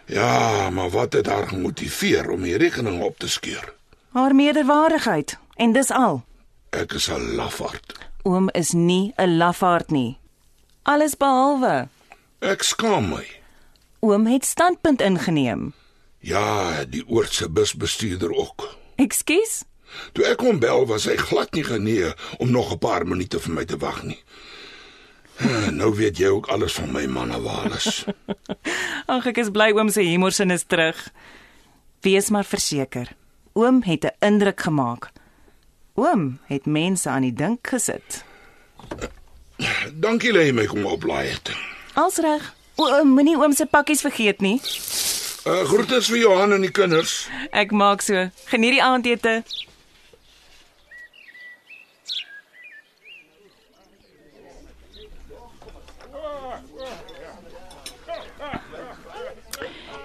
Ja, 0.06 0.70
maar 0.70 0.90
wat 0.90 1.14
het 1.14 1.26
haar 1.26 1.48
gemotiveer 1.48 2.30
om 2.30 2.42
die 2.42 2.58
rekening 2.58 3.02
op 3.02 3.20
te 3.20 3.30
skeur? 3.30 3.74
Haar 4.12 4.36
meerderwaardigheid 4.36 5.38
en 5.56 5.74
dis 5.74 5.92
al. 5.92 6.24
Ek 6.70 6.94
is 6.94 7.08
'n 7.10 7.36
lafaard. 7.36 7.94
Oom 8.24 8.50
is 8.54 8.72
nie 8.72 9.14
'n 9.18 9.38
lafaard 9.38 9.90
nie. 9.90 10.18
Alles 10.84 11.18
behalwe. 11.18 11.88
Ek 12.40 12.64
skaam 12.64 13.10
my. 13.10 13.26
Oom 14.00 14.26
het 14.28 14.46
standpunt 14.46 15.02
ingeneem. 15.02 15.74
Ja, 16.20 16.84
die 16.86 17.04
oortse 17.08 17.50
busbestuurder 17.50 18.32
ook. 18.34 18.78
Ekskuus? 18.96 19.64
Toe 20.14 20.26
ek 20.26 20.42
hom 20.42 20.60
bel, 20.60 20.86
was 20.86 21.06
hy 21.06 21.16
glad 21.16 21.54
nie 21.54 21.64
genee 21.64 22.14
om 22.38 22.52
nog 22.52 22.72
'n 22.74 22.78
paar 22.78 23.08
minute 23.08 23.40
vir 23.40 23.54
my 23.54 23.66
te 23.66 23.78
wag 23.78 24.04
nie. 24.04 24.24
Eh, 25.38 25.68
Nou 25.70 25.96
weet 25.96 26.18
jy 26.18 26.28
ook 26.28 26.48
alles 26.48 26.74
van 26.74 26.92
my 26.92 27.06
manne 27.06 27.42
Wallace. 27.42 28.06
Ag, 29.14 29.26
ek 29.26 29.38
is 29.38 29.50
bly 29.52 29.72
oom 29.72 29.90
se 29.90 30.02
humorsin 30.02 30.52
is 30.52 30.64
terug. 30.68 31.00
Wees 32.02 32.30
maar 32.30 32.46
verseker. 32.46 33.08
Oom 33.54 33.82
het 33.84 34.04
'n 34.06 34.16
indruk 34.26 34.62
gemaak. 34.62 35.10
Oom 35.96 36.40
het 36.48 36.66
mense 36.66 37.10
aan 37.10 37.22
die 37.22 37.34
dink 37.34 37.68
gesit. 37.68 38.24
Dankie 39.94 40.32
dat 40.34 40.44
jy 40.46 40.52
my 40.54 40.66
kom 40.66 40.86
oplaai 40.86 41.28
het. 41.30 41.52
Als 41.94 42.18
reg. 42.18 42.54
Oom, 42.76 43.08
moenie 43.14 43.38
oom 43.38 43.54
se 43.54 43.66
pakkies 43.66 44.02
vergeet 44.02 44.42
nie. 44.42 44.62
Uh 45.48 45.64
groetens 45.66 46.08
vir 46.08 46.18
Johan 46.18 46.54
en 46.54 46.62
die 46.62 46.72
kinders. 46.72 47.28
Ek 47.52 47.72
maak 47.72 48.02
so. 48.02 48.30
Geniet 48.46 48.72
die 48.78 48.84
aandete. 48.84 49.44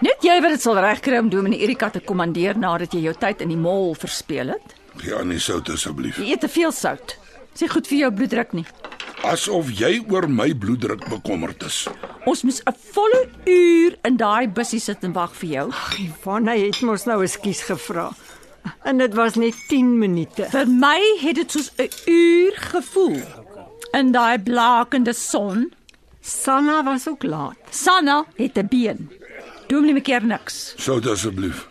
Net 0.05 0.25
jy 0.27 0.35
wat 0.45 0.53
dit 0.53 0.61
sal 0.61 0.77
regkry 0.85 1.17
om 1.23 1.31
Dominee 1.33 1.63
Erika 1.65 1.89
te 1.89 2.03
kommandeer 2.05 2.59
nadat 2.61 2.93
jy 2.93 3.07
jou 3.07 3.15
tyd 3.17 3.41
in 3.41 3.49
die 3.49 3.61
mall 3.61 3.95
verspeel 3.97 4.53
het. 4.53 4.75
Ja, 5.05 5.23
nee 5.25 5.41
sout 5.41 5.71
asseblief. 5.73 6.19
Jy 6.21 6.35
eet 6.35 6.43
te 6.45 6.51
veel 6.53 6.73
sout. 6.73 7.17
Dis 7.55 7.65
nie 7.65 7.71
goed 7.73 7.89
vir 7.89 8.03
jou 8.03 8.11
bloeddruk 8.19 8.53
nie. 8.59 8.67
Asof 9.25 9.71
jy 9.73 10.03
oor 10.13 10.29
my 10.29 10.51
bloeddruk 10.53 11.07
bekommerd 11.09 11.65
is. 11.65 11.87
Ons 12.29 12.45
moes 12.45 12.61
'n 12.61 12.77
volle 12.93 13.23
uur 13.47 13.97
in 14.05 14.17
daai 14.17 14.49
bussie 14.49 14.81
sit 14.81 15.05
en 15.05 15.13
wag 15.13 15.33
vir 15.35 15.49
jou. 15.49 15.73
Vanna 16.21 16.53
het 16.53 16.83
mos 16.83 17.07
nou 17.07 17.23
ekskuus 17.25 17.63
gevra. 17.63 18.13
En 18.85 18.99
dit 18.99 19.15
was 19.15 19.35
net 19.35 19.55
10 19.69 19.99
minute. 19.99 20.45
Vir 20.51 20.67
my 20.67 21.01
het 21.23 21.37
dit 21.37 21.51
soos 21.51 21.71
'n 21.79 21.89
uur 22.07 22.53
gevoel. 22.57 23.23
In 23.93 24.13
daai 24.13 24.39
blakende 24.39 25.15
son. 25.15 25.73
Sanna 26.21 26.83
was 26.85 27.09
ook 27.09 27.23
laat. 27.23 27.57
Sanna 27.71 28.27
het 28.37 28.59
'n 28.59 28.67
been. 28.69 29.11
Dominee 29.67 30.01
keer 30.01 30.25
niks. 30.27 30.75
Sout 30.79 31.07
asseblief. 31.11 31.67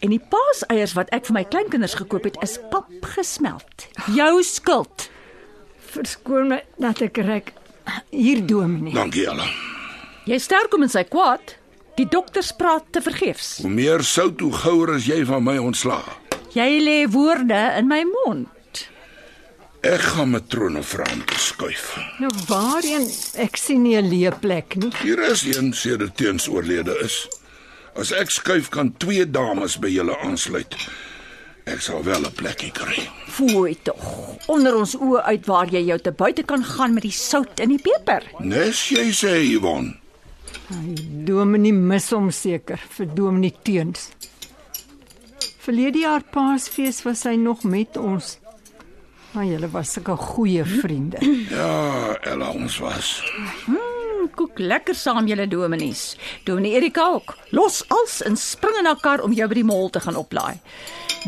En 0.00 0.10
die 0.14 0.20
paaseiers 0.32 0.94
wat 0.96 1.10
ek 1.14 1.28
vir 1.28 1.36
my 1.36 1.44
kleinkinders 1.44 1.94
gekoop 2.00 2.24
het, 2.24 2.38
is 2.42 2.56
pap 2.72 2.88
gesmelt. 3.14 3.86
Jou 4.16 4.42
skuld. 4.46 5.10
Verskoon 5.92 6.54
my 6.54 6.60
dat 6.80 7.02
ek 7.04 7.20
rek. 7.26 7.52
Hier 8.14 8.40
Dominee. 8.46 8.94
Dankie 8.96 9.26
Ella. 9.28 9.46
Jy 10.28 10.38
sterk 10.40 10.72
hom 10.72 10.86
in 10.86 10.92
sy 10.92 11.04
kwaad. 11.08 11.56
Die 11.98 12.06
dokters 12.08 12.52
praat 12.56 12.86
te 12.94 13.02
vergeefs. 13.04 13.58
Hoe 13.60 13.72
meer 13.72 14.04
sout 14.06 14.40
hoe 14.40 14.52
gouer 14.62 14.94
is 14.96 15.08
jy 15.10 15.20
van 15.28 15.44
my 15.44 15.58
ontslaa. 15.60 16.16
Jy 16.54 16.70
lê 16.82 16.96
woorde 17.12 17.58
in 17.78 17.90
my 17.90 18.00
mond. 18.08 18.48
Ek 19.80 20.02
gaan 20.12 20.28
matrone 20.34 20.82
vra 20.84 21.06
om 21.08 21.22
te 21.24 21.38
skuif. 21.40 21.94
Nou 22.20 22.28
waarheen? 22.50 23.06
Ek 23.40 23.56
sien 23.56 23.80
nie 23.82 23.96
'n 23.96 24.10
leë 24.12 24.32
plek 24.40 24.76
nie. 24.76 24.92
Hier 25.00 25.18
is 25.18 25.42
een 25.42 25.72
sedert 25.72 26.16
teens 26.16 26.48
oorlede 26.48 26.98
is. 27.04 27.28
As 27.96 28.12
ek 28.12 28.30
skuif 28.30 28.68
kan 28.68 28.92
twee 28.98 29.30
dames 29.30 29.78
by 29.78 29.88
julle 29.88 30.18
aansluit. 30.18 30.76
Ek 31.64 31.80
sal 31.80 32.04
wel 32.04 32.20
'n 32.26 32.32
plekkie 32.32 32.72
kry. 32.72 33.08
Fooi 33.28 33.78
tog. 33.82 34.36
Onder 34.48 34.76
ons 34.76 34.96
oë 34.96 35.22
uit 35.22 35.46
waar 35.46 35.68
jy 35.68 35.84
jou 35.84 35.98
te 35.98 36.12
buite 36.12 36.42
kan 36.42 36.64
gaan 36.64 36.94
met 36.94 37.02
die 37.02 37.12
sout 37.12 37.60
en 37.60 37.68
die 37.68 37.80
peper. 37.82 38.22
Nes 38.38 38.88
jy 38.88 39.12
sê 39.12 39.40
Yvonne. 39.56 39.96
Hy 40.68 40.94
Dominee 41.24 41.72
mis 41.72 42.10
hom 42.10 42.30
seker 42.30 42.78
vir 42.90 43.06
Dominee 43.14 43.54
Teuns. 43.62 44.10
Verlede 45.58 45.98
jaar 45.98 46.22
Paasfees 46.22 47.02
was 47.02 47.22
hy 47.22 47.36
nog 47.36 47.62
met 47.64 47.96
ons. 47.96 48.39
Maar 49.30 49.44
julle 49.46 49.70
was 49.70 49.92
sulke 49.92 50.16
goeie 50.16 50.64
vriende. 50.64 51.18
Ja, 51.50 52.16
Ella 52.26 52.50
ons 52.50 52.78
was. 52.82 53.10
Koek 54.34 54.58
lekker 54.58 54.94
saam 54.94 55.26
julle 55.26 55.46
dominees. 55.48 56.16
Dominee 56.44 56.76
Erika 56.78 57.06
ook. 57.14 57.36
Los 57.50 57.82
als 57.88 58.20
en 58.22 58.36
spring 58.36 58.76
in 58.82 58.90
kar 59.00 59.22
om 59.24 59.32
jou 59.32 59.48
by 59.48 59.54
die 59.58 59.64
mall 59.66 59.88
te 59.90 60.00
gaan 60.00 60.16
oplaai. 60.16 60.58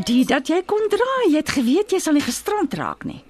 Die 0.06 0.24
dat 0.24 0.48
jy 0.48 0.62
kon 0.66 0.86
draai, 0.92 1.32
jy 1.32 1.40
het 1.40 1.50
geweet 1.56 1.92
jy 1.92 1.98
sal 2.00 2.14
nie 2.16 2.24
gestrand 2.24 2.74
raak 2.78 3.04
nie. 3.08 3.22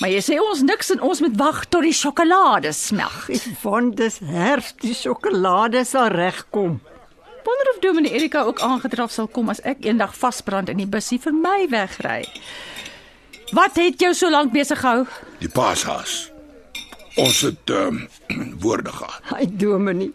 Maar 0.00 0.12
jy 0.12 0.20
sê 0.22 0.36
ons 0.42 0.60
niks 0.62 0.92
en 0.94 1.00
ons 1.02 1.20
moet 1.24 1.36
wag 1.38 1.64
tot 1.72 1.82
die 1.82 1.94
sjokolade 1.96 2.72
smelt. 2.76 3.48
Want 3.62 3.96
dis 3.98 4.20
herfs, 4.22 4.76
die 4.82 4.94
sjokolade 4.94 5.84
sal 5.88 6.12
regkom. 6.14 6.78
Wonder 7.48 7.70
of 7.72 7.78
Dominee 7.80 8.12
Erika 8.12 8.42
ook 8.44 8.60
aangetraf 8.60 9.10
sal 9.14 9.26
kom 9.32 9.48
as 9.48 9.62
ek 9.64 9.86
eendag 9.88 10.12
vasbrand 10.18 10.68
in 10.68 10.82
die 10.82 10.86
bussie 10.90 11.18
vir 11.22 11.32
my 11.32 11.64
wegry. 11.72 12.26
Wat 13.56 13.76
het 13.80 14.00
jou 14.00 14.12
so 14.14 14.30
lank 14.30 14.52
besig 14.52 14.80
gehou? 14.80 15.06
Die 15.40 15.48
paashaas. 15.48 16.30
Ons 17.16 17.40
het 17.46 17.70
ehm 17.72 18.04
woorde 18.62 18.92
gehad. 18.92 19.22
Hy 19.32 19.46
Dominee. 19.58 20.12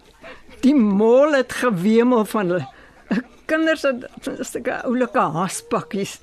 Die 0.64 0.76
mol 0.76 1.34
het 1.36 1.52
gewemel 1.60 2.26
van 2.26 2.54
hulle. 2.54 2.68
Kinders 3.46 3.82
het 3.84 4.06
sulke 4.40 4.78
oulike 4.88 5.20
haaspakkies. 5.20 6.20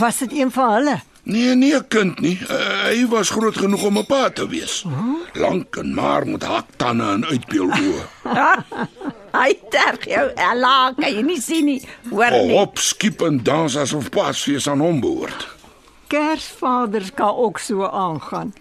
Was 0.00 0.22
dit 0.24 0.32
een 0.32 0.50
van 0.50 0.72
hulle? 0.72 0.94
Nee, 1.26 1.54
nee, 1.58 1.80
kind 1.90 2.20
nie. 2.22 2.38
Uh, 2.46 2.84
hy 2.86 3.02
was 3.10 3.30
groot 3.34 3.56
genoeg 3.58 3.82
om 3.84 3.98
'n 3.98 4.06
pa 4.06 4.30
te 4.30 4.46
wees. 4.48 4.84
Lank 5.34 5.76
en 5.76 5.94
maar 5.94 6.26
met 6.26 6.42
haktande 6.42 7.04
en 7.04 7.24
uitbeel 7.26 7.68
oë. 7.68 8.04
Hy 9.40 9.52
terg 9.70 10.06
jou 10.08 10.30
Ella, 10.34 10.92
kan 10.96 11.12
jy 11.12 11.22
nie 11.22 11.40
sien 11.40 11.64
nie. 11.64 11.82
Hoor 12.10 12.30
nie. 12.30 12.56
hop, 12.56 12.78
skiep 12.78 13.20
en 13.22 13.42
dans 13.42 13.76
asof 13.76 14.08
Paasfees 14.10 14.68
aan 14.68 14.80
hom 14.80 15.00
behoort. 15.00 15.55
Kersvaders 16.08 17.10
kan 17.14 17.34
ook 17.36 17.58
so 17.58 17.86
aangaan. 17.86 18.54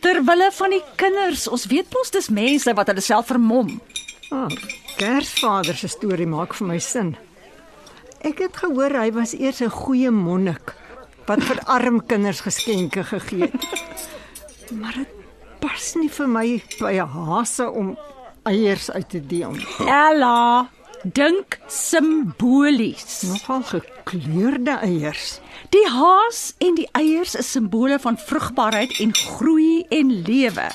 Terwille 0.00 0.50
van 0.52 0.70
die 0.70 0.82
kinders, 0.96 1.48
ons 1.48 1.66
weet 1.66 1.92
mos 1.92 2.10
dis 2.10 2.28
mense 2.28 2.72
wat 2.74 2.86
hulle 2.86 3.00
self 3.04 3.26
vermom. 3.32 3.80
Ah, 4.30 4.50
Kersvader 4.96 5.76
se 5.76 5.88
storie 5.88 6.26
maak 6.26 6.54
vir 6.54 6.66
my 6.66 6.78
sin. 6.78 7.16
Ek 8.24 8.38
het 8.38 8.56
gehoor 8.56 8.94
hy 8.96 9.10
was 9.12 9.34
eers 9.34 9.60
'n 9.60 9.70
goeie 9.70 10.10
monnik 10.10 10.74
wat 11.26 11.42
vir 11.42 11.60
arm 11.66 12.00
kinders 12.06 12.40
geskenke 12.40 13.04
gegee 13.04 13.50
het. 13.50 13.66
Maar 14.70 14.94
dit 14.94 15.08
pas 15.60 15.94
nie 15.94 16.08
vir 16.08 16.28
my 16.28 16.62
by 16.80 16.92
'n 17.02 17.08
hase 17.08 17.70
om 17.70 17.96
eiers 18.44 18.90
uit 18.90 19.08
te 19.08 19.20
deel. 19.26 19.50
nie. 19.50 19.66
Ella, 19.86 20.68
dink 21.12 21.58
simbolies. 21.66 23.22
Nogal 23.22 23.62
gekleurde 23.62 24.78
eiers. 24.82 25.40
Die 25.70 25.86
haas 25.88 26.54
en 26.58 26.74
die 26.74 26.88
eiers 26.92 27.34
is 27.34 27.50
simbole 27.50 27.98
van 27.98 28.18
vrugbaarheid 28.18 28.98
en 29.00 29.14
groei 29.14 29.84
en 29.88 30.12
lewe. 30.22 30.68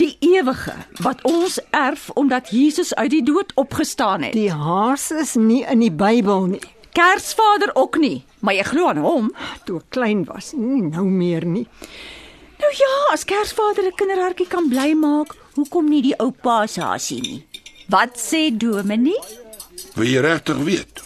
Die 0.00 0.16
ewige 0.20 0.74
wat 1.04 1.22
ons 1.22 1.58
erf 1.70 2.10
omdat 2.14 2.50
Jesus 2.50 2.94
uit 2.94 3.10
die 3.10 3.22
dood 3.22 3.52
opgestaan 3.54 4.22
het. 4.22 4.32
Die 4.32 4.52
haas 4.52 5.10
is 5.10 5.34
nie 5.34 5.64
in 5.64 5.84
die 5.84 5.92
Bybel 5.92 6.46
nie. 6.54 6.62
Kersvader 6.92 7.70
ook 7.74 7.98
nie, 8.02 8.24
maar 8.40 8.54
jy 8.54 8.64
glo 8.66 8.88
aan 8.90 9.02
hom. 9.04 9.28
Toe 9.64 9.78
ek 9.78 9.92
klein 9.94 10.24
was, 10.26 10.52
nie 10.56 10.82
nou 10.82 11.04
meer 11.06 11.46
nie. 11.46 11.66
Nou 12.60 12.72
ja, 12.76 12.94
as 13.12 13.24
Kersvader 13.24 13.86
'n 13.86 13.94
kinderhartjie 13.96 14.48
kan 14.48 14.68
bly 14.68 14.92
maak, 14.94 15.36
hoekom 15.54 15.88
nie 15.88 16.02
die 16.02 16.18
ou 16.18 16.30
pa 16.30 16.66
se 16.66 16.80
haasie 16.80 17.20
nie? 17.20 17.49
Wat 17.90 18.14
sê 18.22 18.50
Dominee? 18.54 19.18
Wil 19.96 20.06
jy 20.06 20.20
regtig 20.22 20.58
weet? 20.62 21.00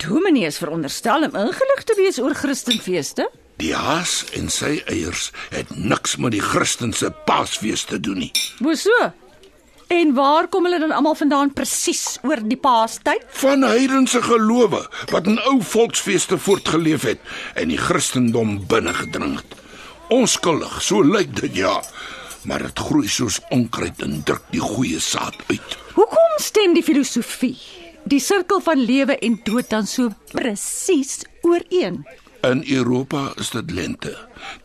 Dominee 0.00 0.48
is 0.48 0.56
veronderstel 0.56 1.26
om 1.26 1.36
ingelig 1.36 1.82
te 1.84 1.96
wees 1.98 2.16
oor 2.22 2.32
Christenfeeste. 2.32 3.26
Die 3.60 3.74
haas 3.76 4.22
en 4.38 4.48
sy 4.52 4.78
eiers 4.88 5.26
het 5.52 5.74
niks 5.76 6.16
met 6.16 6.32
die 6.32 6.40
Christense 6.40 7.10
Paasfees 7.28 7.84
te 7.90 8.00
doen 8.00 8.22
nie. 8.24 8.30
Hoe 8.64 8.78
so? 8.80 9.10
En 9.92 10.16
waar 10.16 10.48
kom 10.48 10.64
hulle 10.64 10.80
dan 10.80 10.96
almal 10.96 11.18
vandaan 11.20 11.52
presies 11.52 12.16
oor 12.24 12.40
die 12.40 12.60
Paastyd? 12.64 13.28
Van 13.42 13.68
heidense 13.68 14.24
gelowe 14.24 14.86
wat 15.12 15.28
in 15.28 15.40
ou 15.52 15.58
volksfeeste 15.60 16.40
voortgeleef 16.40 17.04
het 17.12 17.32
en 17.60 17.68
die 17.74 17.80
Christendom 17.80 18.62
binnengedring 18.70 19.36
het. 19.42 19.58
Onskuldig, 20.08 20.80
so 20.80 21.04
lyk 21.04 21.36
dit 21.44 21.60
ja, 21.66 21.82
maar 22.48 22.64
dit 22.64 22.86
groei 22.88 23.08
soos 23.10 23.42
onkruid 23.52 24.00
en 24.06 24.22
druk 24.24 24.48
die 24.54 24.64
goeie 24.64 25.02
saad 25.02 25.36
uit. 25.50 25.82
Hoekom 25.96 26.34
stem 26.44 26.74
die 26.76 26.82
filosofie, 26.84 27.56
die 28.04 28.20
sirkel 28.20 28.60
van 28.60 28.82
lewe 28.84 29.14
en 29.24 29.38
dood 29.46 29.70
dan 29.72 29.86
so 29.88 30.10
presies 30.28 31.22
ooreen? 31.40 32.02
In 32.44 32.60
Europa 32.68 33.30
is 33.40 33.48
dit 33.54 33.72
lente. 33.72 34.12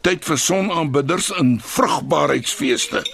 Tyd 0.04 0.28
vir 0.28 0.42
sonaanbidders 0.44 1.30
en 1.40 1.54
vrugbaarheidsfeeste. 1.64 3.06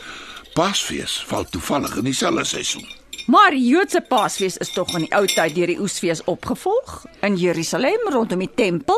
Paasfees 0.56 1.20
val 1.30 1.46
toevallig 1.54 1.94
in 2.02 2.10
dieselfde 2.10 2.48
seisoen. 2.50 2.90
Maar 3.30 3.54
Joodse 3.54 4.02
Paasfees 4.02 4.58
is 4.58 4.74
tog 4.74 4.96
in 4.98 5.06
die 5.06 5.14
ou 5.14 5.28
tyd 5.30 5.54
deur 5.54 5.70
die 5.70 5.78
oesfees 5.84 6.24
opgevolg 6.26 7.04
in 7.28 7.38
Jerusalem 7.38 8.10
rondom 8.16 8.42
die 8.42 8.54
tempel. 8.56 8.98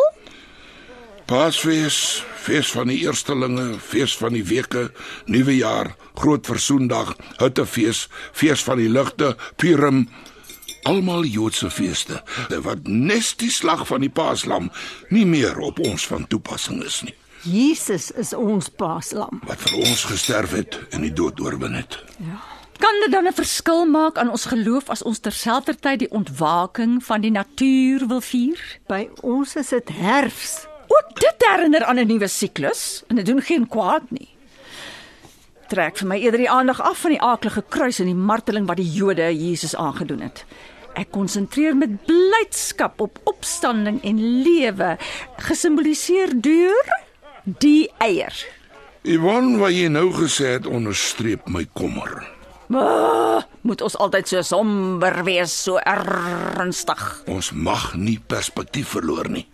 Paasfees, 1.29 2.23
fees 2.41 2.71
van 2.73 2.89
die 2.89 3.03
eerstelinge, 3.03 3.75
fees 3.77 4.15
van 4.17 4.33
die 4.33 4.41
weke, 4.49 4.87
nuwe 5.29 5.53
jaar, 5.59 5.91
groot 6.17 6.47
versoendag, 6.49 7.11
hittefees, 7.37 8.07
fees 8.33 8.63
van 8.65 8.79
die 8.81 8.87
ligte, 8.89 9.35
Purim, 9.61 10.07
almal 10.89 11.27
Joodse 11.29 11.69
feeste 11.69 12.23
wat 12.65 12.87
nes 12.87 13.35
die 13.37 13.51
slag 13.53 13.83
van 13.91 14.01
die 14.01 14.09
Paaslam 14.09 14.71
nie 15.13 15.25
meer 15.29 15.59
op 15.61 15.77
ons 15.85 16.07
van 16.09 16.25
toepassing 16.31 16.81
is 16.87 17.03
nie. 17.05 17.13
Jesus 17.45 18.09
is 18.17 18.33
ons 18.33 18.71
paaslam. 18.81 19.43
Wat 19.47 19.61
vir 19.67 19.77
ons 19.85 20.01
gesterf 20.09 20.55
het 20.57 20.79
en 20.89 21.05
die 21.05 21.13
dood 21.13 21.39
oorwin 21.39 21.77
het. 21.77 21.99
Kan 22.79 22.99
dit 23.03 23.11
dan 23.11 23.27
'n 23.27 23.37
verskil 23.37 23.85
maak 23.85 24.17
aan 24.17 24.33
ons 24.33 24.49
geloof 24.49 24.89
as 24.89 25.03
ons 25.03 25.19
terselfdertyd 25.19 25.99
die 25.99 26.11
ontwaking 26.11 27.03
van 27.03 27.21
die 27.21 27.31
natuur 27.31 28.07
wil 28.07 28.21
vier? 28.21 28.59
By 28.87 29.09
ons 29.21 29.55
is 29.55 29.69
dit 29.69 29.89
herfs. 29.89 30.68
Ook 30.89 31.15
dit 31.21 31.45
herinner 31.47 31.85
aan 31.85 31.99
'n 31.99 32.07
nuwe 32.07 32.27
siklus 32.27 33.03
en 33.07 33.15
dit 33.15 33.25
doen 33.25 33.41
geen 33.41 33.67
kwaad 33.67 34.11
nie. 34.11 34.29
Trek 35.69 35.97
vir 35.97 36.07
my 36.07 36.17
eerder 36.17 36.39
die 36.41 36.49
aandag 36.49 36.81
af 36.81 36.97
van 37.05 37.11
die 37.13 37.21
aaklige 37.21 37.63
kruis 37.69 37.99
en 37.99 38.09
die 38.09 38.15
marteling 38.17 38.67
wat 38.67 38.77
die 38.77 38.91
Jode 38.91 39.27
Jesus 39.37 39.75
aangedoen 39.75 40.21
het. 40.25 40.45
Ek 40.97 41.11
konsentreer 41.11 41.77
met 41.77 42.05
blydskap 42.05 43.01
op 43.01 43.19
opstanding 43.29 44.01
en 44.03 44.41
lewe, 44.41 44.97
gesimboliseer 45.37 46.33
deur 46.41 46.89
die 47.43 47.91
eier. 47.97 48.33
Yvonne, 49.05 49.59
wat 49.61 49.71
jy 49.71 49.87
nou 49.87 50.09
gesê 50.11 50.57
het, 50.57 50.67
onderstreep 50.67 51.47
my 51.47 51.67
kommer. 51.73 52.25
Ah, 52.73 53.45
moet 53.61 53.81
ons 53.81 53.95
altyd 53.97 54.27
so 54.27 54.41
somber 54.45 55.23
wees, 55.25 55.53
so 55.53 55.77
ernstig. 55.77 57.05
Ons 57.29 57.53
mag 57.53 57.93
nie 57.97 58.19
perspektief 58.19 58.91
verloor 58.97 59.29
nie. 59.29 59.45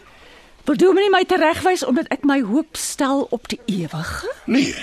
Wil 0.66 0.78
Dominee 0.82 1.10
my 1.14 1.22
teregwys 1.30 1.84
omdat 1.86 2.08
ek 2.10 2.24
my 2.26 2.40
hoop 2.42 2.78
stel 2.80 3.28
op 3.30 3.46
die 3.52 3.60
ewige? 3.70 4.32
Nee. 4.50 4.74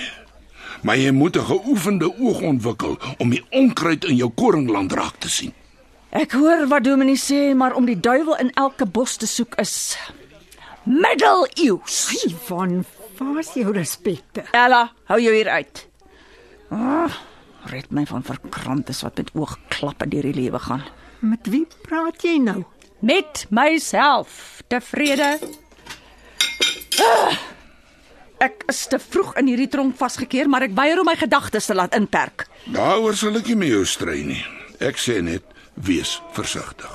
Maar 0.81 0.97
jy 0.97 1.11
moet 1.11 1.35
'n 1.35 1.43
geoefende 1.45 2.07
oog 2.19 2.41
ontwikkel 2.41 2.97
om 3.17 3.29
die 3.29 3.43
onkruid 3.51 4.05
in 4.05 4.15
jou 4.15 4.31
koringland 4.31 4.91
raak 4.93 5.15
te 5.19 5.29
sien. 5.29 5.53
Ek 6.09 6.31
hoor 6.31 6.67
wat 6.67 6.83
Dominee 6.83 7.17
sê, 7.17 7.55
maar 7.55 7.75
om 7.75 7.85
die 7.85 7.99
duiwel 7.99 8.37
in 8.37 8.51
elke 8.53 8.85
bos 8.85 9.15
te 9.15 9.27
soek 9.27 9.55
is 9.55 9.97
middeleeus. 10.83 12.25
Van 12.45 12.85
waar's 13.17 13.53
jou 13.53 13.71
respekte? 13.73 14.43
Ella, 14.51 14.91
hou 15.03 15.19
jou 15.21 15.35
hier 15.35 15.49
uit. 15.49 15.87
Ah, 16.69 17.11
red 17.65 17.91
my 17.91 18.05
van 18.05 18.23
verkramptes 18.23 19.01
wat 19.01 19.17
met 19.17 19.31
oogklappe 19.33 20.07
deur 20.07 20.21
die 20.21 20.33
lewe 20.33 20.59
gaan. 20.59 20.83
Met 21.19 21.47
wie 21.47 21.67
praat 21.81 22.21
jy 22.21 22.37
nou? 22.37 22.63
Met 22.99 23.45
myself, 23.49 24.61
tevrede. 24.67 25.39
Ah, 27.01 27.37
ek 28.43 28.65
is 28.69 28.85
te 28.91 28.99
vroeg 28.99 29.35
in 29.41 29.47
hierdie 29.47 29.69
tronk 29.71 29.95
vasgekeer, 29.97 30.49
maar 30.49 30.67
ek 30.67 30.75
weier 30.77 30.99
om 31.01 31.07
my 31.07 31.15
gedagtes 31.17 31.69
te 31.69 31.77
laat 31.77 31.95
inperk. 31.97 32.47
Daaroor 32.73 33.15
sal 33.17 33.39
ek 33.39 33.49
nie 33.51 33.59
met 33.63 33.73
jou 33.73 33.85
stry 33.87 34.19
nie. 34.27 34.41
Ek 34.83 34.99
sê 34.99 35.21
net 35.23 35.45
wees 35.73 36.19
versigtig. 36.35 36.91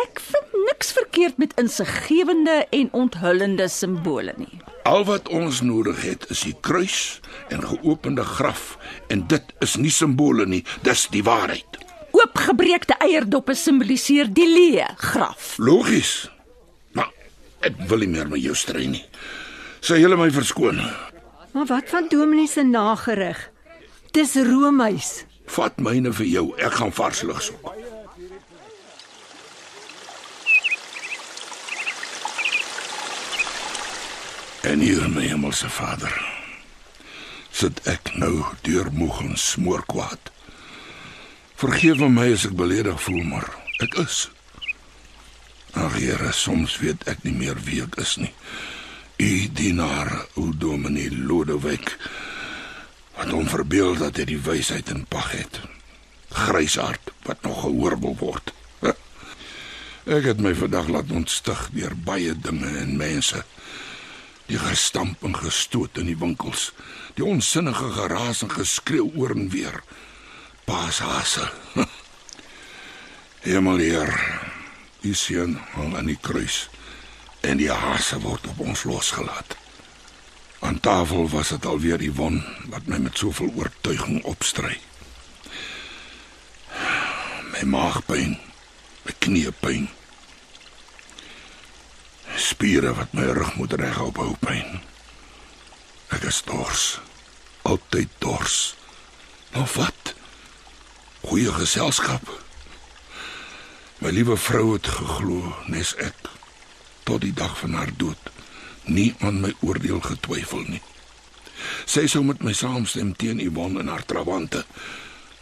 Ek 0.00 0.20
vind 0.20 0.56
niks 0.66 0.92
verkeerd 0.96 1.38
met 1.38 1.54
insiggewende 1.60 2.66
en 2.70 2.88
onthullende 2.92 3.68
simbole 3.68 4.34
nie. 4.36 4.60
Al 4.86 5.04
wat 5.08 5.28
ons 5.34 5.60
nodig 5.66 6.02
het 6.06 6.26
is 6.30 6.44
die 6.46 6.54
kruis 6.60 7.20
en 7.50 7.64
geopende 7.64 8.24
graf 8.24 8.76
en 9.10 9.26
dit 9.26 9.54
is 9.64 9.76
nie 9.76 9.90
simbole 9.90 10.46
nie, 10.46 10.62
dis 10.86 11.06
die 11.10 11.24
waarheid. 11.26 11.80
Oopgebreekte 12.16 12.96
eierdoppe 13.04 13.54
simboliseer 13.58 14.30
die 14.32 14.46
leë 14.48 14.94
graf. 14.96 15.56
Logies. 15.58 16.30
Ek 17.64 17.76
wil 17.88 18.04
nie 18.04 18.12
meer 18.12 18.28
met 18.28 18.42
jou 18.42 18.54
stry 18.54 18.86
nie. 18.90 19.04
Sê 19.80 20.00
julle 20.00 20.18
my 20.18 20.28
verskoon. 20.34 20.80
Maar 21.56 21.66
wat 21.70 21.88
van 21.88 22.08
Dominee 22.12 22.48
se 22.48 22.62
nagereg? 22.62 23.38
Dis 24.12 24.34
roomys. 24.34 25.24
Vat 25.46 25.78
myne 25.80 26.12
vir 26.12 26.26
jou. 26.26 26.46
Ek 26.58 26.80
gaan 26.80 26.92
vars 26.92 27.22
lug 27.22 27.42
soek. 27.42 27.72
En 34.66 34.80
hier 34.82 35.06
my 35.14 35.28
hemelse 35.30 35.68
Vader. 35.70 36.12
Sit 37.54 37.80
ek 37.88 38.10
nou 38.18 38.42
deur 38.66 38.90
moeg 38.92 39.20
en 39.22 39.36
smoor 39.40 39.84
kwaad. 39.88 40.32
Vergewe 41.56 42.10
my 42.12 42.26
as 42.34 42.44
ek 42.48 42.56
beledig 42.58 42.98
voel, 43.00 43.22
maar 43.24 43.46
ek 43.80 43.94
is. 44.02 44.26
Ag 45.76 45.98
Here, 46.00 46.32
soms 46.32 46.78
weet 46.80 47.04
ek 47.10 47.24
nie 47.26 47.34
meer 47.36 47.58
wie 47.66 47.82
ek 47.84 47.98
is 48.00 48.16
nie. 48.16 48.32
U 49.20 49.32
dienaar, 49.56 50.12
o 50.40 50.50
Dominee 50.56 51.12
Lodewyk, 51.12 51.92
wat 53.16 53.32
hom 53.32 53.48
verbeel 53.48 53.96
dat 54.00 54.16
hy 54.20 54.26
die 54.32 54.40
wysheid 54.40 54.88
in 54.92 55.04
pag 55.08 55.32
het. 55.36 55.60
Gryshart 56.32 57.12
wat 57.28 57.44
nog 57.44 57.62
gehoor 57.64 57.98
wil 58.00 58.16
word. 58.20 58.52
Ek 60.06 60.22
het 60.22 60.38
my 60.38 60.52
vandag 60.54 60.86
laat 60.94 61.10
ontstig 61.10 61.64
deur 61.74 61.96
baie 62.06 62.30
dinge 62.38 62.68
en 62.78 62.92
mense. 62.94 63.40
Die 64.46 64.58
gestamp 64.62 65.24
en 65.26 65.34
gestoot 65.34 65.98
in 65.98 66.06
die 66.06 66.18
winkels, 66.20 66.68
die 67.18 67.26
onsinnige 67.26 67.90
geraas 67.96 68.44
en 68.46 68.52
geskreeu 68.54 69.08
oor 69.18 69.34
en 69.34 69.48
weer. 69.50 69.80
Paashase. 70.64 71.48
Hemelheer, 73.46 74.14
u 75.06 75.14
seun 75.14 75.54
hang 75.74 75.94
aan 75.96 76.08
die 76.10 76.18
kruis 76.20 76.66
en 77.46 77.60
die 77.60 77.70
hase 77.70 78.18
word 78.24 78.46
op 78.50 78.60
ons 78.64 78.82
losgelaat. 78.88 79.56
Aan 80.66 80.80
tafel 80.80 81.28
was 81.30 81.52
dit 81.54 81.66
alweer 81.66 82.00
die 82.02 82.12
won 82.12 82.40
wat 82.72 82.88
my 82.90 82.98
met 82.98 83.18
soveel 83.18 83.52
oortuiging 83.54 84.24
opstry. 84.24 84.78
My 87.52 87.62
maagpyn, 87.70 88.34
my 89.06 89.14
kniepyn. 89.22 89.86
Spiere 92.36 92.94
wat 92.96 93.14
my 93.16 93.28
rug 93.36 93.54
moet 93.60 93.76
regop 93.78 94.18
hou 94.20 94.32
pyn. 94.42 94.80
Ek 96.16 96.26
is 96.28 96.42
dors. 96.48 96.88
Altyd 97.66 98.10
dors. 98.22 98.74
Nou 99.54 99.66
wat? 99.76 100.14
Goeie 101.26 101.52
geselskap. 101.52 102.45
My 103.98 104.10
liewe 104.12 104.36
vrou 104.36 104.74
het 104.74 104.88
geglo, 104.92 105.56
nes 105.72 105.94
ek 105.96 106.28
tot 107.08 107.22
die 107.24 107.32
dag 107.32 107.54
van 107.58 107.78
haar 107.78 107.92
dood 107.96 108.32
nie 108.86 109.14
aan 109.24 109.40
my 109.40 109.54
oordeel 109.64 110.02
getwyfel 110.04 110.66
nie. 110.68 110.82
Sy 111.88 112.04
sou 112.10 112.22
met 112.26 112.42
my 112.44 112.52
saamstem 112.54 113.14
teen 113.18 113.40
Yvonne 113.42 113.80
en 113.80 113.90
haar 113.90 114.04
trawante. 114.06 114.64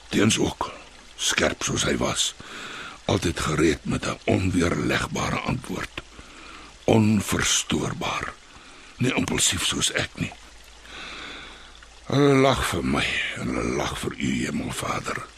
Teens 0.09 0.39
ook 0.39 0.71
skerp 1.17 1.67
soos 1.67 1.85
hy 1.89 1.97
was, 2.01 2.33
altyd 3.11 3.41
gereed 3.41 3.85
met 3.85 4.07
'n 4.07 4.19
onweerlegbare 4.25 5.41
antwoord. 5.51 6.03
Onverstoorbaar. 6.85 8.33
Nie 8.97 9.15
impulsief 9.15 9.67
soos 9.67 9.93
ek 9.93 10.11
nie. 10.15 10.33
Hulle 12.07 12.35
lag 12.35 12.67
vir 12.69 12.85
my 12.85 13.07
en 13.37 13.49
hulle 13.49 13.77
lag 13.77 13.99
vir 13.99 14.13
u 14.19 14.31
Hemelvader. 14.45 15.34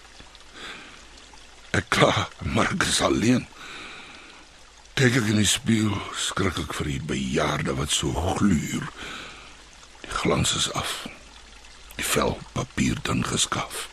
Ek 1.76 1.90
kla, 1.92 2.28
maar 2.54 2.70
ek 2.72 2.86
is 2.88 3.02
alleen. 3.04 3.44
Kyk 4.96 5.18
ek 5.20 5.26
in 5.34 5.42
die 5.42 5.50
spieël, 5.50 5.92
skrik 6.16 6.56
ek 6.62 6.72
vir 6.78 6.88
die 6.88 7.02
bejaarde 7.10 7.74
wat 7.76 7.92
so 7.92 8.12
gluur. 8.38 8.86
Die 10.06 10.14
glans 10.22 10.54
is 10.56 10.70
af. 10.72 11.02
Die 11.98 12.06
vel 12.06 12.38
papier 12.56 12.96
dan 13.04 13.20
geskaf. 13.28 13.90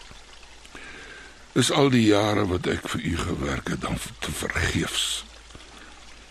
Is 1.60 1.72
al 1.76 1.92
die 1.92 2.06
jare 2.08 2.48
wat 2.50 2.72
ek 2.72 2.88
vir 2.96 3.04
u 3.04 3.18
gewerk 3.20 3.74
het 3.76 3.84
dan 3.84 4.00
te 4.24 4.32
vergeefs. 4.32 5.08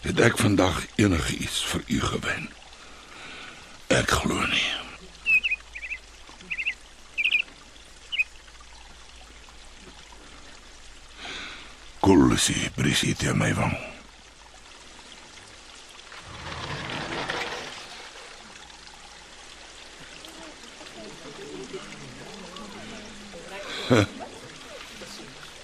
Het 0.03 0.25
ek 0.25 0.41
vandag 0.41 0.81
enigiets 0.97 1.61
vir 1.75 1.85
u 1.87 2.01
gewen? 2.15 2.49
Ek 3.93 4.17
glo 4.23 4.41
nie. 4.49 4.82
Kulsi 12.03 12.69
brisite 12.75 13.33
my 13.33 13.53
wang. 13.55 13.77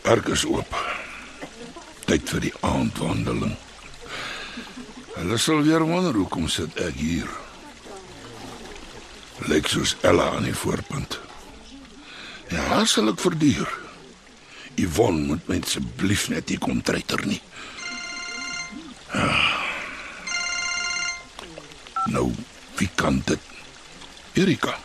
Park 0.02 0.28
is 0.28 0.44
oop. 0.46 0.70
Tyd 2.06 2.30
vir 2.30 2.46
die 2.46 2.54
aandwandeling. 2.62 3.56
Hulle 5.16 5.40
sal 5.42 5.66
weer 5.66 5.82
wonder 5.82 6.14
hoekom 6.14 6.46
sit 6.46 6.78
ek 6.86 6.94
hier. 7.02 7.26
Lyk 9.50 9.66
soos 9.74 9.96
Ella 10.06 10.30
aan 10.36 10.46
die 10.46 10.54
voorpunt. 10.54 11.18
Ja, 12.54 12.84
sal 12.86 13.10
ek 13.10 13.26
verduur. 13.26 13.87
Yvonne 14.78 15.26
moet 15.26 15.48
my 15.50 15.58
asseblief 15.64 16.28
net 16.32 16.50
nie 16.52 16.58
kom 16.62 16.82
treiter 16.82 17.24
nie. 17.26 17.40
Ah. 19.12 19.56
Nou, 22.12 22.30
wie 22.78 22.90
kan 22.94 23.22
dit? 23.26 23.40
Erika. 24.38 24.76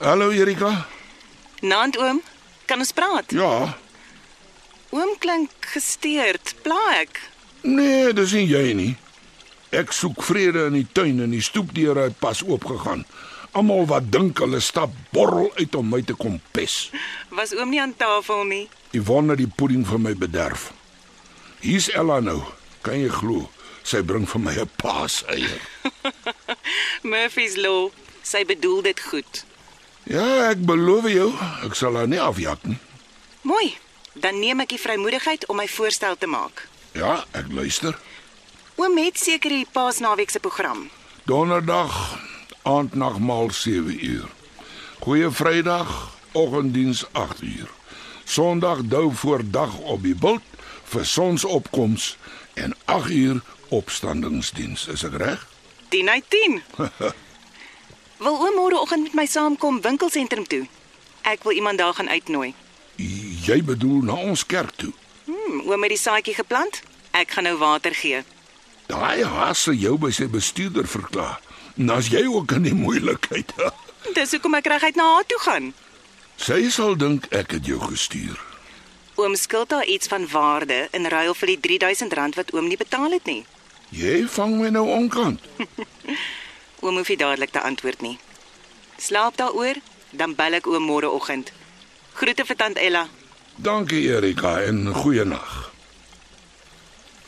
Hallo 0.00 0.30
Erika. 0.30 0.86
Naand 1.60 1.98
oom, 2.00 2.22
kan 2.64 2.80
ons 2.80 2.92
praat? 2.96 3.34
Ja. 3.36 3.76
Oom 4.90 5.12
klink 5.20 5.52
gesteurd. 5.74 6.54
Pla 6.64 6.80
ek? 7.02 7.20
Nee, 7.62 8.12
dis 8.16 8.32
nie 8.32 8.46
jy 8.48 8.72
nie. 8.74 8.92
Ek 9.76 9.92
soek 9.94 10.22
vrede 10.26 10.64
in 10.70 10.78
die 10.80 10.88
tuin 10.88 11.20
en 11.22 11.34
die 11.36 11.44
stoepdeure 11.44 12.08
het 12.08 12.16
pas 12.18 12.40
oopgegaan. 12.42 13.04
Almal 13.52 13.86
wat 13.90 14.10
dink 14.14 14.38
hulle 14.38 14.60
stap 14.62 14.92
borrel 15.10 15.50
uit 15.58 15.74
om 15.74 15.88
my 15.90 16.02
te 16.06 16.14
kom 16.14 16.38
pes. 16.54 16.90
Was 17.34 17.54
oom 17.56 17.72
nie 17.72 17.80
aan 17.82 17.96
tafel 17.98 18.44
nie? 18.46 18.68
Yvonne 18.94 19.34
het 19.34 19.42
die 19.42 19.50
pudding 19.50 19.82
vir 19.86 19.98
my 19.98 20.14
bederf. 20.14 20.70
Hier's 21.60 21.90
Ella 21.90 22.20
nou. 22.22 22.40
Kan 22.86 23.00
jy 23.02 23.10
glo? 23.12 23.48
Sy 23.82 24.02
bring 24.06 24.26
vir 24.28 24.40
my 24.40 24.54
'n 24.54 24.70
paas 24.78 25.24
eier. 25.28 25.60
Murphy's 27.10 27.56
Law. 27.56 27.90
Sy 28.22 28.44
bedoel 28.44 28.82
dit 28.82 29.00
goed. 29.00 29.44
Ja, 30.04 30.50
ek 30.50 30.62
beloof 30.64 31.08
jou, 31.10 31.32
ek 31.64 31.74
sal 31.74 31.96
haar 31.96 32.08
nie 32.08 32.20
afjak 32.20 32.62
nie. 32.64 32.78
Mooi. 33.42 33.76
Dan 34.14 34.40
neem 34.40 34.60
ek 34.60 34.74
die 34.74 34.80
vrymoedigheid 34.80 35.46
om 35.48 35.56
my 35.56 35.68
voorstel 35.68 36.16
te 36.18 36.26
maak. 36.26 36.66
Ja, 36.98 37.24
ek 37.32 37.46
luister. 37.54 37.98
Oom 38.76 38.96
het 38.98 39.18
seker 39.18 39.50
die 39.50 39.66
Paasnaweek 39.72 40.30
se 40.30 40.40
program. 40.40 40.90
Donderdag 41.24 42.18
aandnagmaal 42.62 43.50
7 43.50 44.04
uur. 44.04 44.28
Goeie 44.98 45.30
Vrydag 45.30 46.18
oggenddiens 46.32 47.04
8 47.12 47.42
uur. 47.42 47.68
Sondag 48.24 48.78
dou 48.82 49.14
voor 49.14 49.40
dag 49.44 49.78
op 49.78 50.02
die 50.02 50.14
bult 50.14 50.42
vir 50.84 51.06
sonsopkoms 51.06 52.16
en 52.54 52.76
8 52.84 53.10
uur 53.10 53.42
opstandingsdiens. 53.68 54.86
Is 54.86 55.04
ek 55.04 55.14
reg? 55.14 55.46
10 55.88 56.08
uit 56.08 56.24
10. 56.28 56.62
wil 58.24 58.36
oom 58.36 58.54
môreoggend 58.54 59.02
met 59.02 59.14
my 59.14 59.26
saamkom 59.26 59.80
winkelsentrum 59.80 60.46
toe? 60.46 60.66
Ek 61.22 61.42
wil 61.42 61.52
iemand 61.52 61.78
daar 61.78 61.94
gaan 61.94 62.08
uitnooi. 62.08 62.54
Jy 63.46 63.62
bedoel 63.64 64.02
na 64.02 64.14
ons 64.14 64.46
kerk 64.46 64.74
toe. 64.76 64.92
Hmm, 65.24 65.62
oom 65.64 65.82
het 65.82 65.94
die 65.96 66.00
saadjie 66.00 66.34
geplant. 66.34 66.82
Ek 67.10 67.30
gaan 67.30 67.48
nou 67.48 67.56
water 67.58 67.94
gee. 67.94 68.22
Daai 68.90 69.24
haas 69.24 69.62
sal 69.62 69.78
jou 69.78 69.96
by 69.98 70.10
sy 70.14 70.26
bestuurder 70.28 70.86
verklaar. 70.86 71.40
En 71.76 71.90
as 71.90 72.08
jy 72.08 72.24
ook 72.26 72.52
in 72.52 72.62
die 72.62 72.74
moeilikheid. 72.74 73.52
Dis 74.14 74.30
hoekom 74.34 74.54
ek 74.58 74.66
reguit 74.72 74.96
na 74.96 75.06
haar 75.14 75.26
toe 75.26 75.38
gaan. 75.44 75.72
Sy 76.40 76.70
sal 76.72 76.96
dink 76.96 77.28
ek 77.36 77.52
het 77.58 77.66
jou 77.68 77.80
gestuur. 77.84 78.38
Oom 79.20 79.36
skuld 79.36 79.70
haar 79.76 79.84
iets 79.84 80.08
van 80.08 80.24
waarde 80.32 80.88
in 80.96 81.06
ruil 81.12 81.34
vir 81.36 81.52
die 81.54 81.60
3000 81.60 82.12
rand 82.16 82.38
wat 82.40 82.52
oom 82.56 82.68
nie 82.68 82.80
betaal 82.80 83.12
het 83.12 83.26
nie. 83.28 83.44
Jy 83.90 84.24
vang 84.30 84.56
my 84.60 84.70
nou 84.72 84.86
onkant. 84.88 85.42
Oom 86.84 86.96
hoef 86.96 87.10
nie 87.12 87.18
dadelik 87.20 87.52
te 87.52 87.60
antwoord 87.60 88.00
nie. 88.00 88.16
Slaap 88.96 89.36
daaroor, 89.36 89.76
dan 90.16 90.34
bel 90.38 90.56
ek 90.60 90.68
oom 90.70 90.86
môreoggend. 90.88 91.52
Groete 92.16 92.46
vir 92.48 92.56
tant 92.56 92.78
Ella. 92.80 93.08
Dankie 93.60 94.06
Erika 94.08 94.60
en 94.64 94.86
goeienag. 94.94 95.70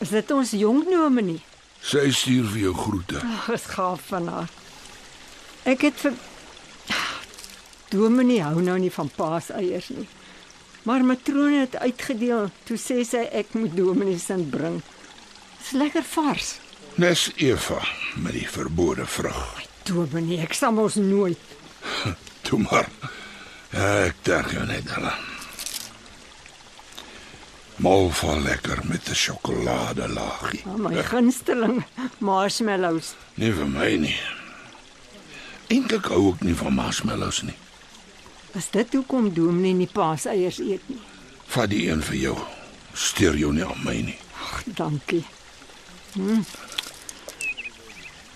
Is 0.01 0.09
dit 0.09 0.31
ons 0.31 0.55
jong 0.57 0.81
Dominee? 0.89 1.43
Sy 1.83 2.09
stuur 2.15 2.45
vir 2.53 2.61
jou 2.61 2.75
groete. 2.77 3.19
Ag, 3.19 3.49
dit 3.51 3.65
gaaf 3.75 4.05
van 4.07 4.27
haar. 4.31 4.53
Ek 5.67 5.83
het 5.87 5.99
vir 6.03 6.15
Dominee 7.93 8.41
hou 8.41 8.61
nou 8.63 8.79
nie 8.81 8.91
van 8.91 9.09
paaseiers 9.15 9.91
nie. 9.93 10.07
Maar 10.83 11.03
matrone 11.05 11.59
het 11.59 11.75
uitgedeel. 11.77 12.49
Toe 12.67 12.77
sê 12.81 13.03
sy 13.07 13.27
ek 13.31 13.53
moet 13.53 13.75
Dominee 13.77 14.19
se 14.19 14.39
bring. 14.55 14.79
Dis 15.59 15.75
lekker 15.77 16.03
vars. 16.15 16.55
Nes 16.95 17.29
Eva 17.35 17.79
met 18.15 18.33
die 18.33 18.47
verbode 18.49 19.05
vrug. 19.05 19.43
Dominee, 19.87 20.41
ek 20.43 20.57
sal 20.57 20.73
mos 20.75 20.97
nooit. 20.97 21.53
Toe 22.47 22.59
maar. 22.65 22.89
Ek 23.73 24.19
dink 24.25 24.53
jou 24.53 24.65
net 24.69 24.89
al. 27.75 27.81
Malva 27.83 28.37
lekker 28.39 28.79
met 28.83 29.09
'n 29.09 29.13
sjokoladelaagie. 29.15 30.63
Oh, 30.65 30.75
my 30.77 31.03
gunsteling 31.03 31.83
marshmallows. 32.17 33.13
Nie 33.33 33.51
vir 33.53 33.67
my 33.67 33.95
nie. 33.95 34.19
Eintlik 35.67 36.05
hou 36.05 36.33
ek 36.33 36.41
nie 36.43 36.55
van 36.55 36.73
marshmallows 36.73 37.41
nie. 37.41 37.55
Is 38.53 38.69
dit 38.69 38.93
hoekom 38.93 39.33
Dominee 39.33 39.73
nie 39.73 39.89
paaseiers 39.89 40.59
eet 40.59 40.81
nie? 40.89 40.99
Vat 41.47 41.69
die 41.69 41.89
een 41.89 42.03
vir 42.03 42.15
jou. 42.15 42.37
Steur 42.93 43.35
jou 43.37 43.53
nie 43.53 43.65
aan 43.65 43.81
my 43.83 43.95
nie. 44.01 44.17
Ag, 44.43 44.63
dankie. 44.65 45.25
Hm. 46.13 46.43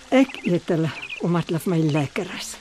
Ek 0.10 0.40
eet 0.44 0.70
hulle 0.74 0.90
omdat 1.22 1.46
hulle 1.46 1.60
vir 1.60 1.74
my 1.76 1.80
lekker 1.92 2.28
is. 2.38 2.56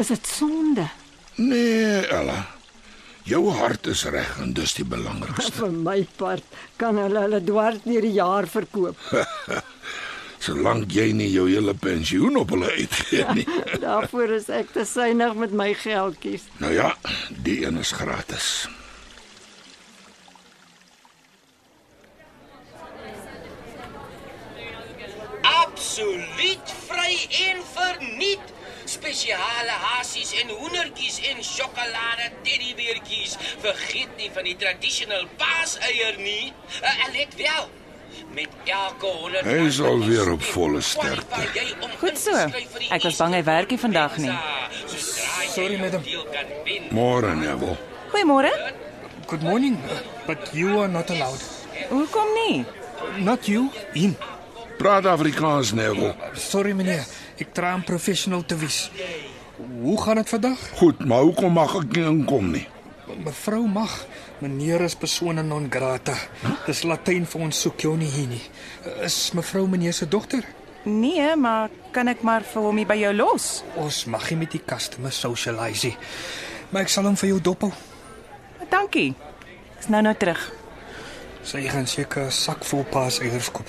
Is 0.00 0.06
dit 0.08 0.26
sonde? 0.26 0.88
Nee, 1.36 2.06
Ella. 2.08 2.59
Jou 3.28 3.50
hart 3.52 3.86
is 3.90 4.04
reg 4.08 4.38
en 4.40 4.54
dis 4.56 4.72
die 4.78 4.86
belangrikste. 4.86 5.52
Vir 5.60 5.74
my 5.74 5.98
part 6.16 6.60
kan 6.80 6.98
hulle 7.00 7.26
hulle 7.26 7.42
dwars 7.44 7.82
deur 7.84 8.06
die 8.06 8.16
jaar 8.16 8.48
verkoop. 8.48 8.96
Solank 10.40 10.88
jy 10.96 11.10
nie 11.12 11.28
jou 11.28 11.44
hele 11.50 11.74
pensioen 11.76 12.38
op 12.40 12.54
hulle 12.54 12.70
uitgee 12.72 13.26
nie. 13.36 13.46
Daarvoor 13.84 14.36
is 14.38 14.48
ek 14.48 14.72
te 14.72 14.86
suinig 14.88 15.34
met 15.36 15.52
my 15.52 15.72
geldjies. 15.76 16.46
Nou 16.62 16.72
ja, 16.72 16.94
die 17.44 17.60
een 17.66 17.76
is 17.82 17.92
gratis. 17.92 18.68
Absoluut 25.44 26.72
vry 26.86 27.12
en 27.50 27.60
verniet. 27.74 28.56
Spesiale 29.00 29.76
hasies 29.80 30.34
en 30.42 30.50
hoendertjies 30.52 31.20
en 31.30 31.38
sjokolade 31.44 32.26
teddybeertjies. 32.44 33.36
Vergeet 33.62 34.10
nie 34.20 34.28
van 34.34 34.44
die 34.44 34.56
traditional 34.60 35.24
paaseier 35.40 36.18
nie. 36.20 36.50
Uh, 36.82 37.06
en 37.06 37.14
let 37.16 37.36
wel. 37.38 37.70
Met 38.34 38.52
elke 38.68 39.06
100 39.06 39.46
Hy 39.46 39.54
is 39.70 39.78
alweer 39.80 40.28
op 40.34 40.42
volle 40.52 40.82
sterkte. 40.84 41.46
Goed 42.02 42.18
so. 42.20 42.34
Ek 42.92 43.06
was 43.06 43.16
bang 43.22 43.38
hy 43.38 43.40
werk 43.46 43.72
nie 43.72 43.78
vandag 43.80 44.18
nie. 44.20 44.34
Sorry, 45.54 45.78
madam. 45.80 46.04
Môre, 46.94 47.32
Neville. 47.38 47.78
Goeiemôre. 48.12 48.52
Good 49.30 49.46
morning, 49.46 49.78
but 50.26 50.52
you 50.52 50.76
are 50.82 50.90
not 50.90 51.08
allowed. 51.10 51.40
Hoekom 51.88 52.34
nie? 52.36 52.64
Not 53.24 53.48
you, 53.48 53.70
in. 53.94 54.16
Praat 54.78 55.06
Afrikaans, 55.06 55.72
Neville. 55.72 56.14
Sorry 56.34 56.74
meneer, 56.74 57.06
ek 57.40 57.54
traam 57.56 57.84
professional 57.84 58.44
te 58.44 58.56
wees. 58.60 58.90
Hoe 59.80 59.96
gaan 60.02 60.20
dit 60.20 60.28
vandag? 60.28 60.58
Goed, 60.80 61.04
maar 61.04 61.24
hoekom 61.26 61.52
mag 61.52 61.74
ek 61.82 61.96
nie 61.96 62.06
inkom 62.08 62.52
nie? 62.54 62.66
Mevrou 63.24 63.66
mag. 63.68 63.92
Meneer 64.40 64.86
is 64.86 64.94
persona 64.96 65.42
non 65.42 65.66
grata. 65.68 66.14
Dis 66.66 66.84
Latyn 66.88 67.26
vir 67.28 67.42
ons 67.44 67.60
soek 67.66 67.84
jou 67.84 67.96
nie 67.98 68.08
hier 68.08 68.28
nie. 68.30 68.42
Is 69.04 69.32
mevrou 69.36 69.66
meneer 69.68 69.92
se 69.96 70.08
dogter? 70.08 70.46
Nee, 70.84 71.34
maar 71.36 71.68
kan 71.92 72.08
ek 72.08 72.22
maar 72.24 72.46
vir 72.46 72.64
hom 72.64 72.78
hier 72.80 72.88
by 72.88 72.96
jou 73.02 73.12
los? 73.12 73.48
Ons 73.76 74.06
mag 74.08 74.30
nie 74.30 74.38
met 74.46 74.54
die 74.56 74.62
customer 74.64 75.12
socialize 75.12 75.90
nie. 75.90 75.96
Maar 76.70 76.86
ek 76.86 76.92
sal 76.94 77.08
hom 77.10 77.18
vir 77.20 77.34
jou 77.34 77.40
dophou. 77.50 77.72
Dankie. 78.70 79.10
Ek's 79.76 79.90
nou 79.92 80.00
nou 80.06 80.14
terug. 80.16 80.40
Sy 81.42 81.64
gaan 81.68 81.86
seker 81.86 82.28
'n 82.28 82.30
sak 82.30 82.64
vol 82.64 82.84
paas 82.84 83.20
eiers 83.20 83.50
koop. 83.50 83.68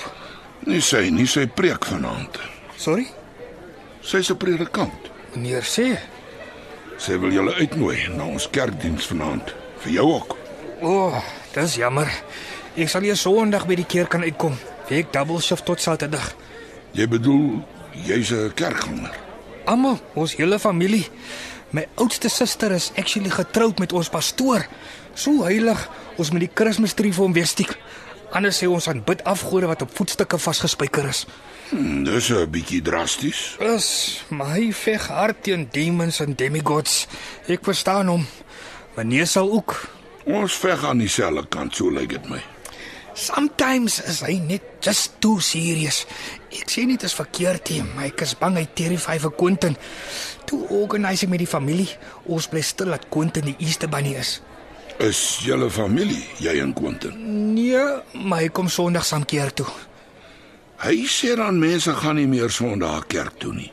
Nie 0.67 0.81
sy 0.81 1.09
nie, 1.09 1.25
sy 1.25 1.47
preek 1.47 1.85
vanaand. 1.85 2.39
Sorry? 2.77 3.07
Sy's 4.01 4.29
'n 4.31 4.37
predikant. 4.37 5.11
Meneer 5.33 5.63
sê, 5.63 5.97
Sy 7.01 7.15
wil 7.17 7.31
julle 7.33 7.53
uitnooi 7.57 8.11
na 8.13 8.27
ons 8.29 8.49
kerkdiens 8.53 9.07
vanaand. 9.09 9.55
Vir 9.81 9.91
jou 9.91 10.05
ook. 10.13 10.37
"O, 10.81 10.87
oh, 10.87 11.23
dis 11.53 11.75
jammer. 11.75 12.23
Ek 12.75 12.89
sal 12.89 13.01
nie 13.01 13.15
Sondag 13.15 13.65
by 13.67 13.75
die 13.75 13.85
kerk 13.85 14.09
kan 14.09 14.23
uitkom. 14.23 14.57
Ek 14.89 15.11
double 15.11 15.41
shift 15.41 15.65
tot 15.65 15.81
Saterdag. 15.81 16.35
Jy 16.91 17.07
bedoel 17.07 17.63
jy's 18.05 18.31
'n 18.31 18.51
kerkganger. 18.53 19.11
Almal, 19.65 19.99
ons 20.13 20.35
hele 20.35 20.59
familie. 20.59 21.07
My 21.71 21.87
oudste 21.95 22.29
suster 22.29 22.71
is 22.71 22.91
actually 22.95 23.29
getroud 23.29 23.79
met 23.79 23.93
ons 23.93 24.09
pastoor. 24.09 24.65
So 25.13 25.43
heilig, 25.43 25.89
ons 26.17 26.31
moet 26.31 26.39
die 26.39 26.51
Kersfeestree 26.53 27.13
vir 27.13 27.23
hom 27.23 27.33
weer 27.33 27.47
stiek. 27.47 27.77
Anders 28.31 28.63
sê 28.63 28.67
ons 28.67 28.87
aanbid 28.87 29.23
afgode 29.23 29.67
wat 29.67 29.81
op 29.81 29.95
voetstukke 29.95 30.37
vasgespijker 30.37 31.07
is. 31.07 31.25
Hm, 31.71 32.03
dis 32.03 32.29
'n 32.29 32.49
bietjie 32.51 32.81
drasties. 32.81 33.55
Is 33.59 34.23
my 34.27 34.73
veg 34.73 35.07
hard 35.07 35.43
teen 35.43 35.67
demons 35.71 36.19
en 36.19 36.35
demigods. 36.35 37.07
Ek 37.47 37.63
verstaan 37.63 38.07
hom. 38.07 38.25
Meneer 38.95 39.27
sal 39.27 39.51
ook. 39.51 39.89
Ons 40.23 40.53
veg 40.53 40.83
aan 40.85 40.97
dieselfde 40.97 41.47
kant, 41.47 41.75
so 41.75 41.89
lyk 41.89 42.09
dit 42.09 42.29
my. 42.29 42.41
Sometimes 43.13 44.01
is 44.03 44.19
hy 44.21 44.39
net 44.39 44.61
just 44.79 45.11
too 45.19 45.39
serious. 45.39 46.05
Ek 46.51 46.69
sê 46.69 46.83
nie 46.85 46.97
dit 46.97 47.03
is 47.07 47.15
verkeerd 47.15 47.69
nie, 47.69 47.83
maar 47.95 48.05
ek 48.05 48.21
is 48.21 48.35
bang 48.39 48.57
hy 48.57 48.67
terrify 48.73 49.17
vir 49.19 49.31
Quentin. 49.31 49.77
Toe 50.45 50.67
organise 50.67 51.23
ek 51.23 51.29
met 51.29 51.39
die 51.39 51.47
familie. 51.47 51.89
Ons 52.25 52.47
bly 52.47 52.61
stil 52.61 52.91
dat 52.91 53.07
Quentin 53.09 53.45
die 53.45 53.55
eerste 53.59 53.87
bunny 53.87 54.15
is. 54.19 54.41
Is 54.99 55.39
julle 55.45 55.69
familie, 55.69 56.23
jy 56.39 56.59
en 56.59 56.73
Quentin? 56.73 57.15
Nee, 57.53 57.79
maar 58.13 58.39
hy 58.39 58.49
kom 58.49 58.67
Sondag 58.67 59.05
saam 59.05 59.25
keer 59.25 59.53
toe. 59.53 59.67
Hy 60.81 61.05
sê 61.05 61.35
dan 61.37 61.59
mense 61.61 61.93
gaan 61.93 62.17
nie 62.17 62.27
meer 62.27 62.49
Sondag 62.49 63.05
kerk 63.11 63.37
toe 63.41 63.53
nie. 63.53 63.69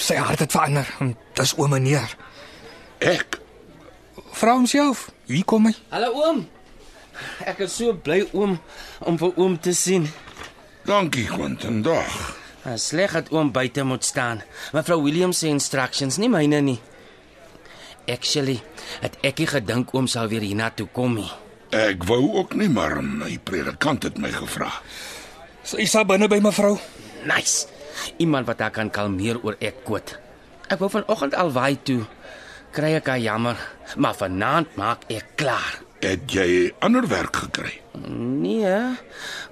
Sy 0.00 0.16
hart 0.16 0.40
het 0.40 0.52
verander. 0.54 0.88
en 1.00 1.14
Dis 1.36 1.52
oom 1.58 1.70
meneer. 1.76 2.16
Ek 2.98 3.38
Vra 4.32 4.54
homself. 4.56 5.10
Hier 5.28 5.44
kom 5.44 5.68
hy. 5.68 5.74
Hallo 5.92 6.08
oom. 6.18 6.40
Ek 7.46 7.60
is 7.66 7.74
so 7.76 7.92
bly 7.94 8.22
oom 8.32 8.56
om 9.06 9.18
vir 9.20 9.34
oom 9.38 9.58
te 9.60 9.74
sien. 9.76 10.08
Dankie 10.88 11.26
Quentin, 11.28 11.82
dag. 11.84 12.08
Ah, 12.64 12.74
Sleg 12.80 13.12
dat 13.14 13.28
oom 13.30 13.52
buite 13.54 13.84
moet 13.86 14.04
staan. 14.04 14.40
Mevrou 14.74 15.02
Williams 15.04 15.38
se 15.44 15.50
instructions, 15.52 16.16
nie 16.18 16.30
myne 16.32 16.60
nie. 16.64 16.80
Actually, 18.10 18.58
het 19.04 19.18
ek 19.22 19.38
nie 19.44 19.46
gedink 19.52 19.92
oom 19.94 20.08
sal 20.10 20.26
weer 20.32 20.42
hiernatoe 20.42 20.88
kom 20.96 21.14
nie. 21.20 21.30
Ek 21.72 22.02
wou 22.04 22.20
ook 22.36 22.52
nie 22.60 22.68
maar 22.68 22.98
my 23.00 23.38
predikant 23.48 24.04
het 24.04 24.18
my 24.20 24.28
gevra. 24.34 24.68
Sy 25.64 25.86
is 25.86 25.94
daar 25.96 26.04
binne 26.04 26.28
by 26.28 26.36
mevrou. 26.44 26.74
Nice. 27.24 27.64
Iemand 28.20 28.44
wat 28.50 28.60
haar 28.60 28.74
kan 28.74 28.90
kalmeer 28.92 29.38
oor 29.40 29.56
ek 29.56 29.80
koot. 29.86 30.18
Ek 30.68 30.82
wou 30.82 30.90
vanoggend 30.92 31.32
al 31.32 31.52
waai 31.54 31.78
toe. 31.80 32.02
Kry 32.76 32.92
ek 32.98 33.08
haar 33.08 33.24
jammer, 33.24 33.56
maar 33.96 34.18
vanaand 34.20 34.76
maak 34.76 35.08
ek 35.12 35.32
klaar. 35.40 35.80
Het 36.04 36.28
jy 36.34 36.46
ander 36.84 37.08
werk 37.08 37.40
gekry? 37.46 37.78
Nee, 38.12 38.76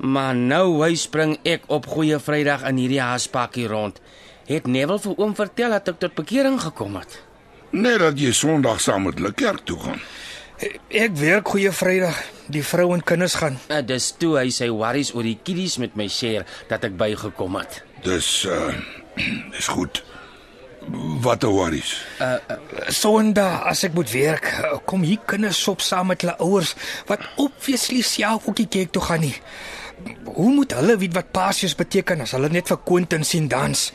maar 0.04 0.36
nou 0.36 0.80
hy 0.82 0.92
spring 1.00 1.38
ek 1.46 1.68
op 1.72 1.88
goeie 1.88 2.18
Vrydag 2.20 2.66
in 2.68 2.80
hierdie 2.82 3.00
haaspakkie 3.00 3.68
rond. 3.70 4.00
Het 4.50 4.66
Neville 4.68 5.00
vir 5.00 5.20
oom 5.22 5.36
vertel 5.38 5.72
dat 5.78 5.88
ek 5.94 6.00
tot 6.04 6.18
bekering 6.20 6.60
gekom 6.60 7.00
het. 7.00 7.20
Net 7.70 8.00
dat 8.02 8.18
jy 8.20 8.34
Sondag 8.36 8.80
saam 8.82 9.08
met 9.08 9.16
hulle 9.16 9.32
kerk 9.32 9.64
toe 9.64 9.78
gaan. 9.80 10.02
Ek 10.60 11.14
werk 11.16 11.48
goeie 11.48 11.70
Vrydag. 11.72 12.18
Die 12.52 12.62
vrou 12.66 12.90
en 12.92 13.00
kinders 13.06 13.38
gaan. 13.40 13.56
Uh, 13.70 13.78
dis 13.86 14.10
toe 14.20 14.34
hy 14.36 14.50
sy 14.52 14.68
worries 14.68 15.14
oor 15.14 15.24
die 15.24 15.38
kiddies 15.40 15.78
met 15.80 15.94
my 15.96 16.04
share 16.12 16.44
dat 16.68 16.84
ek 16.84 16.98
bygekom 17.00 17.56
het. 17.56 17.80
Dis 18.04 18.28
uh 18.50 18.74
dis 19.54 19.68
goed. 19.72 20.02
Wat 21.24 21.44
'n 21.44 21.52
worries. 21.52 21.94
Sondag 22.88 23.64
as 23.68 23.84
ek 23.84 23.96
moet 23.96 24.12
werk, 24.12 24.46
kom 24.84 25.02
hier 25.04 25.20
kinders 25.26 25.60
sop 25.62 25.80
saam 25.80 26.12
met 26.12 26.24
hulle 26.24 26.36
ouers 26.40 26.74
wat 27.08 27.24
obviously 27.36 28.00
self 28.00 28.48
ook 28.48 28.58
nie 28.58 28.68
kerk 28.68 28.92
toe 28.92 29.02
gaan 29.02 29.20
nie. 29.20 29.36
Hoe 30.24 30.52
moet 30.52 30.72
hulle 30.72 30.96
weet 30.96 31.14
wat 31.14 31.32
pasies 31.32 31.76
beteken 31.76 32.20
as 32.20 32.32
hulle 32.36 32.48
net 32.48 32.68
vir 32.68 32.80
Quentin 32.84 33.24
sien 33.24 33.48
dans? 33.48 33.92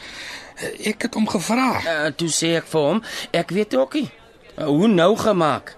Ek 0.86 1.02
het 1.02 1.14
hom 1.14 1.28
gevra. 1.28 1.72
Uh, 1.82 2.12
toe 2.16 2.30
sê 2.30 2.56
ek 2.58 2.70
vir 2.70 2.82
hom, 2.82 3.02
ek 3.34 3.50
weet 3.50 3.76
ook 3.76 3.94
nie. 4.02 4.10
Uh, 4.58 4.66
hoe 4.66 4.88
nou 4.88 5.14
gemaak? 5.18 5.76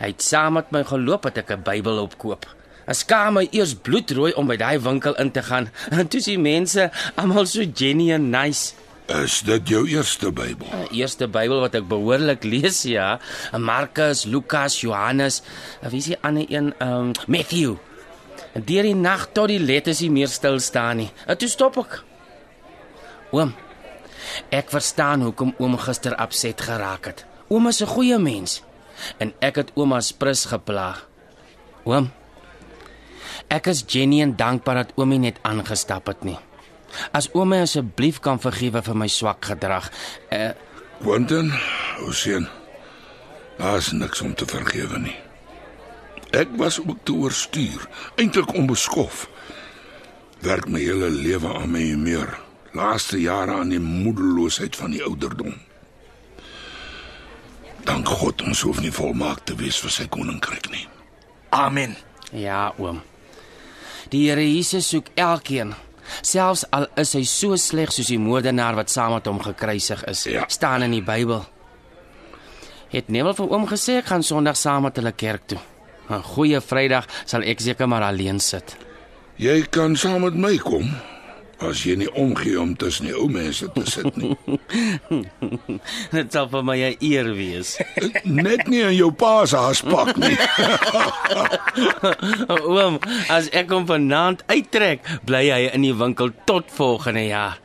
Hy 0.00 0.06
het 0.12 0.22
saam 0.22 0.58
met 0.58 0.70
my 0.70 0.84
geloop 0.84 1.22
dat 1.22 1.38
ek 1.38 1.50
'n 1.50 1.62
Bybel 1.62 2.02
opkoop. 2.02 2.46
Ek 2.90 2.96
skaam 2.96 3.36
my 3.38 3.46
eers 3.54 3.74
bloedrooi 3.74 4.32
om 4.34 4.48
by 4.50 4.56
daai 4.56 4.78
winkel 4.82 5.14
in 5.22 5.30
te 5.30 5.42
gaan. 5.42 5.70
En 5.98 6.08
toe 6.08 6.20
sien 6.20 6.42
mense 6.42 6.90
almal 7.14 7.46
so 7.46 7.62
genuine 7.74 8.18
nice. 8.18 8.74
Is 9.06 9.40
dit 9.42 9.68
jou 9.68 9.88
eerste 9.88 10.30
Bybel? 10.32 10.66
Die 10.90 11.00
eerste 11.02 11.28
Bybel 11.28 11.60
wat 11.60 11.74
ek 11.74 11.86
behoorlik 11.90 12.44
lees, 12.44 12.82
ja. 12.82 13.18
Markus, 13.58 14.24
Lukas, 14.24 14.80
Johannes, 14.80 15.42
en 15.82 15.90
wie 15.90 15.98
is 15.98 16.10
die 16.12 16.18
ander 16.22 16.46
een? 16.48 16.74
Um 16.78 17.10
Matthew. 17.26 17.74
En 18.54 18.62
deur 18.66 18.86
die 18.86 18.94
nag 18.94 19.28
tot 19.34 19.50
die 19.50 19.60
letters 19.62 20.00
nie 20.00 20.10
meer 20.10 20.30
stil 20.30 20.58
staan 20.62 21.02
nie. 21.02 21.10
En 21.26 21.38
toe 21.38 21.48
stop 21.50 21.78
ek. 21.82 22.00
Oom, 23.30 23.54
ek 24.50 24.70
verstaan 24.70 25.22
hoekom 25.22 25.54
oom 25.58 25.76
gister 25.78 26.16
opset 26.18 26.62
geraak 26.66 27.06
het. 27.12 27.24
Oom 27.50 27.66
is 27.70 27.82
'n 27.82 27.86
goeie 27.86 28.18
mens 28.18 28.62
en 29.18 29.32
ek 29.40 29.62
het 29.62 29.72
ouma 29.76 30.00
se 30.00 30.16
prins 30.16 30.44
geplaag. 30.50 31.06
Oom, 31.88 32.10
ek 33.48 33.70
is 33.72 33.84
genuen 33.86 34.36
dankbaar 34.36 34.84
dat 34.84 34.94
oomie 35.00 35.20
net 35.22 35.40
aangestap 35.42 36.10
het 36.12 36.24
nie. 36.24 36.38
As 37.14 37.30
oom 37.34 37.52
my 37.52 37.62
asseblief 37.64 38.18
kan 38.22 38.40
vergewe 38.42 38.82
vir 38.82 38.98
my 38.98 39.08
swak 39.08 39.44
gedrag. 39.52 39.90
Uh, 40.34 40.50
Quentin, 41.00 41.52
ou 42.04 42.12
seun. 42.12 42.48
Daar's 43.60 43.92
niks 43.92 44.20
om 44.24 44.34
te 44.34 44.46
vergewe 44.48 44.98
nie. 44.98 45.16
Ek 46.36 46.52
was 46.58 46.78
ook 46.80 47.00
te 47.04 47.12
oorstuur, 47.12 47.86
eintlik 48.20 48.52
onbeskof. 48.54 49.26
Werk 50.44 50.68
my 50.70 50.80
hele 50.80 51.10
lewe 51.10 51.50
aan 51.52 51.72
my 51.74 51.82
meer. 51.98 52.38
Laaste 52.72 53.18
jare 53.20 53.58
aan 53.60 53.72
die 53.74 53.82
moedeloosheid 53.82 54.76
van 54.78 54.94
die 54.94 55.02
ouderdom. 55.04 55.56
Dank 57.84 58.08
God 58.08 58.42
ons 58.46 58.60
hoef 58.66 58.80
nie 58.80 58.92
volmaak 58.92 59.44
te 59.48 59.54
wees 59.58 59.78
vir 59.82 59.90
sy 59.94 60.06
koninkryk 60.12 60.68
nie. 60.72 60.86
Amen. 61.56 61.96
Ja, 62.32 62.72
oom. 62.78 63.00
Die 64.10 64.26
Here 64.28 64.42
Jesus 64.44 64.88
soek 64.90 65.08
elkeen, 65.18 65.74
selfs 66.22 66.64
al 66.74 66.86
is 66.98 67.12
hy 67.14 67.22
so 67.28 67.56
sleg 67.60 67.92
soos 67.94 68.10
die 68.10 68.18
moordenaar 68.18 68.74
wat 68.78 68.90
saam 68.90 69.12
met 69.16 69.26
hom 69.26 69.40
gekruisig 69.42 70.02
is, 70.10 70.24
Ja. 70.24 70.44
staan 70.48 70.82
in 70.82 70.90
die 70.90 71.02
Bybel. 71.02 71.44
Het 72.90 73.08
Neville 73.08 73.34
vir 73.34 73.50
oom 73.50 73.66
gesê 73.68 73.98
ek 73.98 74.06
gaan 74.06 74.22
Sondag 74.22 74.56
saam 74.56 74.82
met 74.82 74.96
hulle 74.96 75.12
kerk 75.12 75.46
toe. 75.46 75.58
'n 76.10 76.22
Goeie 76.22 76.60
Vrydag 76.60 77.06
sal 77.24 77.42
ek 77.42 77.60
seker 77.60 77.86
maar 77.88 78.02
alleen 78.02 78.40
sit. 78.40 78.76
Jy 79.38 79.62
kan 79.70 79.96
saam 79.96 80.22
met 80.22 80.34
my 80.34 80.56
kom 80.58 80.90
as 81.64 81.82
jy 81.84 81.96
nie 82.00 82.08
omgee 82.18 82.56
om 82.60 82.72
tussen 82.78 83.08
die 83.10 83.16
ou 83.16 83.28
mense 83.32 83.68
te 83.74 83.84
sit 83.88 84.16
nie. 84.20 84.34
Dit 86.16 86.32
sal 86.32 86.48
vir 86.52 86.64
my 86.64 86.76
'n 86.78 86.96
eer 87.04 87.30
wees. 87.36 87.76
Net 88.24 88.66
nie 88.68 88.82
in 88.82 88.96
jou 88.96 89.10
pa 89.12 89.46
se 89.46 89.56
haspak 89.56 90.16
nie. 90.16 90.36
oom, 92.74 92.98
as 93.28 93.50
ek 93.52 93.70
hom 93.70 93.86
vanaand 93.86 94.44
uittrek, 94.48 95.04
bly 95.24 95.44
hy 95.50 95.62
in 95.74 95.84
die 95.84 95.96
winkel 95.96 96.32
tot 96.46 96.72
volgende 96.72 97.26
jaar. 97.28 97.60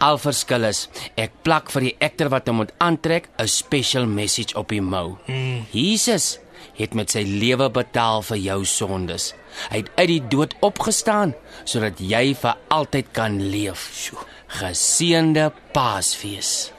Al 0.00 0.16
verskil 0.16 0.64
is, 0.64 0.88
ek 1.16 1.42
plak 1.44 1.70
vir 1.70 1.90
die 1.90 1.96
ekter 2.00 2.30
wat 2.32 2.48
hom 2.48 2.62
moet 2.64 2.72
aantrek 2.80 3.28
'n 3.38 3.46
special 3.46 4.06
message 4.06 4.56
op 4.56 4.68
die 4.68 4.80
mou. 4.80 5.18
Mm. 5.28 5.66
Jesus 5.70 6.38
het 6.80 6.96
met 6.96 7.12
sy 7.12 7.22
lewe 7.26 7.68
betaal 7.70 8.24
vir 8.26 8.40
jou 8.42 8.58
sondes. 8.66 9.30
Hy 9.70 9.82
het 9.82 9.92
uit 9.98 10.10
die 10.14 10.22
dood 10.32 10.56
opgestaan 10.64 11.36
sodat 11.64 12.00
jy 12.02 12.34
vir 12.40 12.58
altyd 12.72 13.14
kan 13.16 13.40
leef. 13.52 13.86
Geseënde 14.60 15.50
Paasfees. 15.74 16.70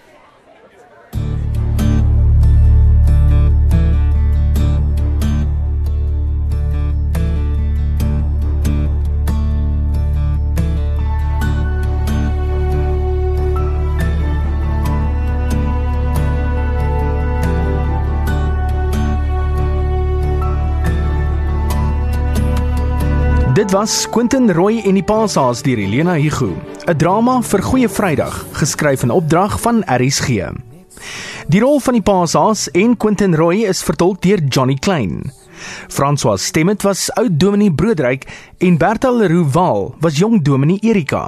Dit 23.51 23.71
was 23.71 24.09
Quentin 24.09 24.51
Roy 24.55 24.77
en 24.87 24.95
die 24.95 25.03
Paashaas 25.03 25.59
deur 25.65 25.75
Helena 25.75 26.13
Hugo, 26.15 26.53
'n 26.87 26.97
drama 26.97 27.41
vir 27.41 27.61
Goeie 27.61 27.89
Vrydag, 27.89 28.45
geskryf 28.51 29.03
in 29.03 29.11
opdrag 29.11 29.59
van 29.59 29.83
RSG. 29.83 30.53
Die 31.47 31.59
rol 31.59 31.79
van 31.79 31.93
die 31.93 32.01
Paashaas 32.01 32.69
en 32.71 32.97
Quentin 32.97 33.35
Roy 33.35 33.65
is 33.67 33.83
vertolk 33.83 34.21
deur 34.21 34.39
Johnny 34.47 34.75
Klein. 34.75 35.33
François 35.89 36.39
Stemmet 36.39 36.81
was 36.83 37.11
oud 37.11 37.39
Dominee 37.39 37.73
Broodryk 37.73 38.23
en 38.57 38.77
Bertha 38.77 39.11
Leroux 39.11 39.53
Waal 39.53 39.95
was 39.99 40.17
jong 40.17 40.41
Dominee 40.41 40.79
Erika. 40.81 41.27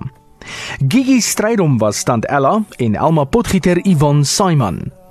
Gigi 0.87 1.19
Strydom 1.19 1.77
was 1.77 1.97
stand 1.97 2.25
Ella 2.25 2.63
en 2.77 2.95
Elma 2.95 3.25
Potgieter 3.25 3.77
Yvonne 3.85 4.23
Simon. 4.23 5.02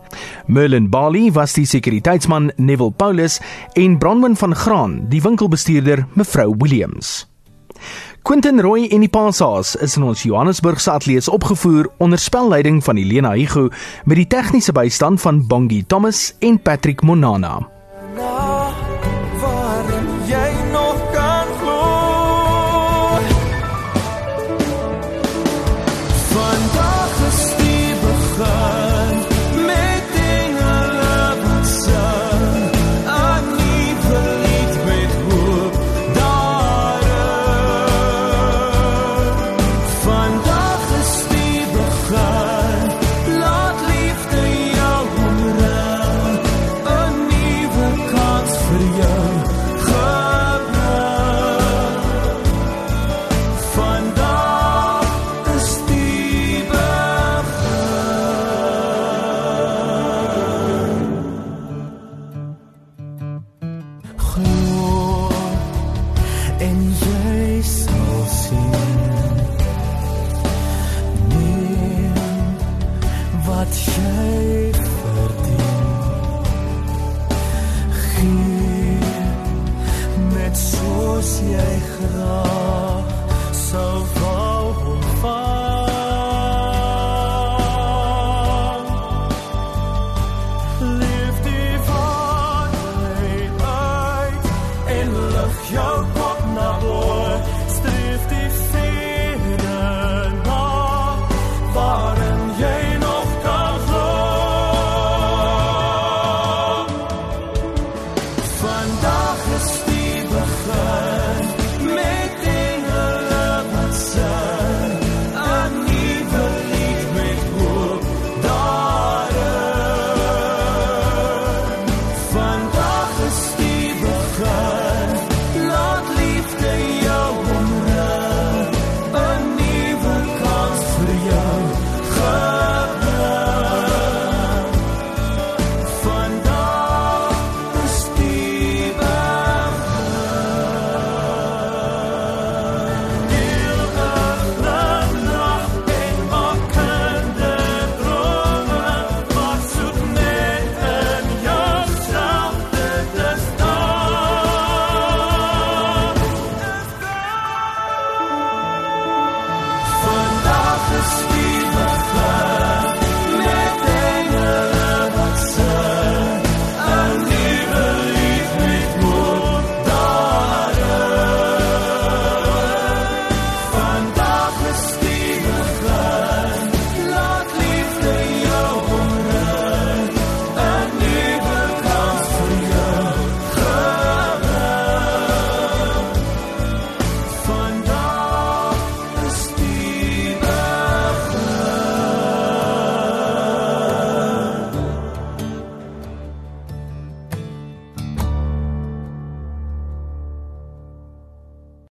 Merlin 0.46 0.90
Bali 0.90 1.30
was 1.32 1.52
die 1.52 1.66
sekuriteitsman 1.66 2.52
Neville 2.56 2.92
Paulus 2.92 3.40
en 3.72 3.98
Bronwyn 3.98 4.36
van 4.36 4.54
Graan, 4.54 4.96
die 5.08 5.22
winkelbestuurder 5.22 6.06
mevrou 6.14 6.54
Williams. 6.58 7.26
Quentin 8.22 8.60
Roy 8.62 8.86
en 8.94 9.02
die 9.02 9.10
Paashaas 9.10 9.74
is 9.82 9.96
in 9.98 10.06
ons 10.06 10.22
Johannesburgse 10.22 10.92
ateljee 10.92 11.26
opgevoer 11.26 11.90
onder 11.98 12.18
spelleiding 12.22 12.78
van 12.84 12.96
Helena 12.96 13.34
Hugo 13.34 13.68
met 14.04 14.20
die 14.20 14.28
tegniese 14.30 14.72
bystand 14.72 15.20
van 15.20 15.42
Bongie 15.46 15.82
Thomas 15.86 16.30
en 16.38 16.62
Patrick 16.62 17.02
Monana. 17.02 17.58
waarin 18.14 18.51